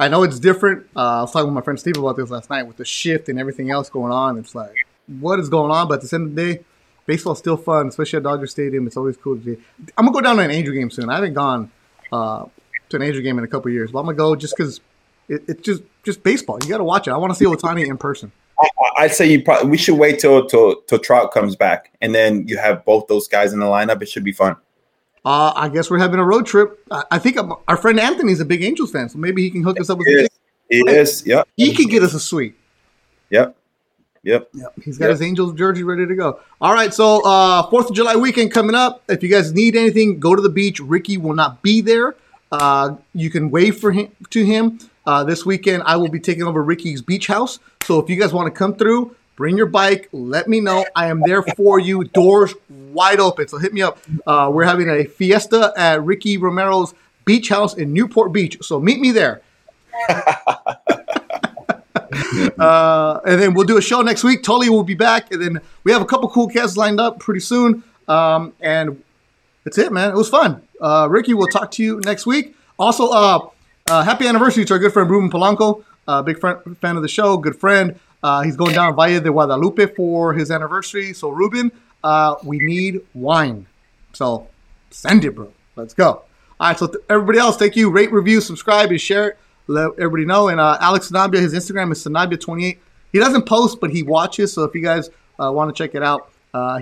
[0.00, 0.86] I know it's different.
[0.96, 3.28] Uh, I was talking with my friend Steve about this last night with the shift
[3.28, 4.38] and everything else going on.
[4.38, 4.74] It's like,
[5.20, 5.88] what is going on?
[5.88, 6.64] But at the end of the day,
[7.06, 8.86] baseball's still fun, especially at Dodger Stadium.
[8.86, 9.62] It's always cool to be.
[9.96, 11.10] I'm gonna go down to an Angel game soon.
[11.10, 11.70] I haven't gone
[12.12, 12.46] uh,
[12.88, 14.80] to an Angel game in a couple of years, but I'm gonna go just because
[15.28, 16.58] it, it's just just baseball.
[16.62, 17.12] You got to watch it.
[17.12, 18.32] I want to see Ohtani in person.
[18.96, 22.14] I, would say you probably we should wait till till till Trout comes back, and
[22.14, 24.02] then you have both those guys in the lineup.
[24.02, 24.56] It should be fun.
[25.24, 26.84] Uh, I guess we're having a road trip.
[26.90, 29.90] I think our friend Anthony's a big Angels fan, so maybe he can hook us
[29.90, 30.06] up with.
[30.06, 30.28] He is.
[30.68, 31.26] He is.
[31.26, 31.48] Yep.
[31.56, 32.54] He can get us a suite.
[33.30, 33.56] Yep.
[34.22, 34.48] Yep.
[34.52, 34.72] Yep.
[34.84, 35.12] He's got yep.
[35.12, 36.40] his Angels jersey ready to go.
[36.60, 36.92] All right.
[36.92, 39.02] So uh, Fourth of July weekend coming up.
[39.08, 40.80] If you guys need anything, go to the beach.
[40.80, 42.16] Ricky will not be there.
[42.50, 44.78] Uh, you can wave for him to him.
[45.08, 47.60] Uh, this weekend, I will be taking over Ricky's Beach House.
[47.82, 50.10] So if you guys want to come through, bring your bike.
[50.12, 50.84] Let me know.
[50.94, 52.04] I am there for you.
[52.04, 53.48] Doors wide open.
[53.48, 53.98] So hit me up.
[54.26, 56.92] Uh, we're having a fiesta at Ricky Romero's
[57.24, 58.58] Beach House in Newport Beach.
[58.60, 59.40] So meet me there.
[62.58, 64.42] uh, and then we'll do a show next week.
[64.42, 65.32] Tolley will be back.
[65.32, 67.82] And then we have a couple cool cats lined up pretty soon.
[68.08, 69.02] Um, and
[69.64, 70.10] that's it, man.
[70.10, 70.60] It was fun.
[70.78, 72.54] Uh, Ricky, we'll talk to you next week.
[72.78, 73.08] Also,
[73.90, 77.08] uh, happy anniversary to our good friend Ruben Polanco, uh, big friend, fan of the
[77.08, 77.98] show, good friend.
[78.22, 81.12] Uh, he's going down Valle de Guadalupe for his anniversary.
[81.12, 81.72] So, Ruben,
[82.04, 83.66] uh, we need wine.
[84.12, 84.48] So,
[84.90, 85.52] send it, bro.
[85.76, 86.22] Let's go.
[86.60, 87.90] All right, so th- everybody else, thank you.
[87.90, 89.38] Rate, review, subscribe, and share it.
[89.68, 90.48] Let everybody know.
[90.48, 92.78] And uh, Alex Sanabia, his Instagram is Sanabia28.
[93.12, 94.52] He doesn't post, but he watches.
[94.52, 95.08] So if you guys
[95.40, 96.30] uh, want to check it out,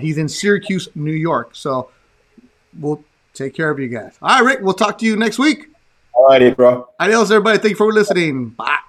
[0.01, 1.51] he's in Syracuse, New York.
[1.53, 1.91] So
[2.77, 3.03] we'll
[3.33, 4.17] take care of you guys.
[4.21, 5.69] All right, Rick, we'll talk to you next week.
[6.17, 6.89] All righty, bro.
[6.99, 7.59] Adios, everybody.
[7.59, 8.49] Thank you for listening.
[8.49, 8.79] Bye.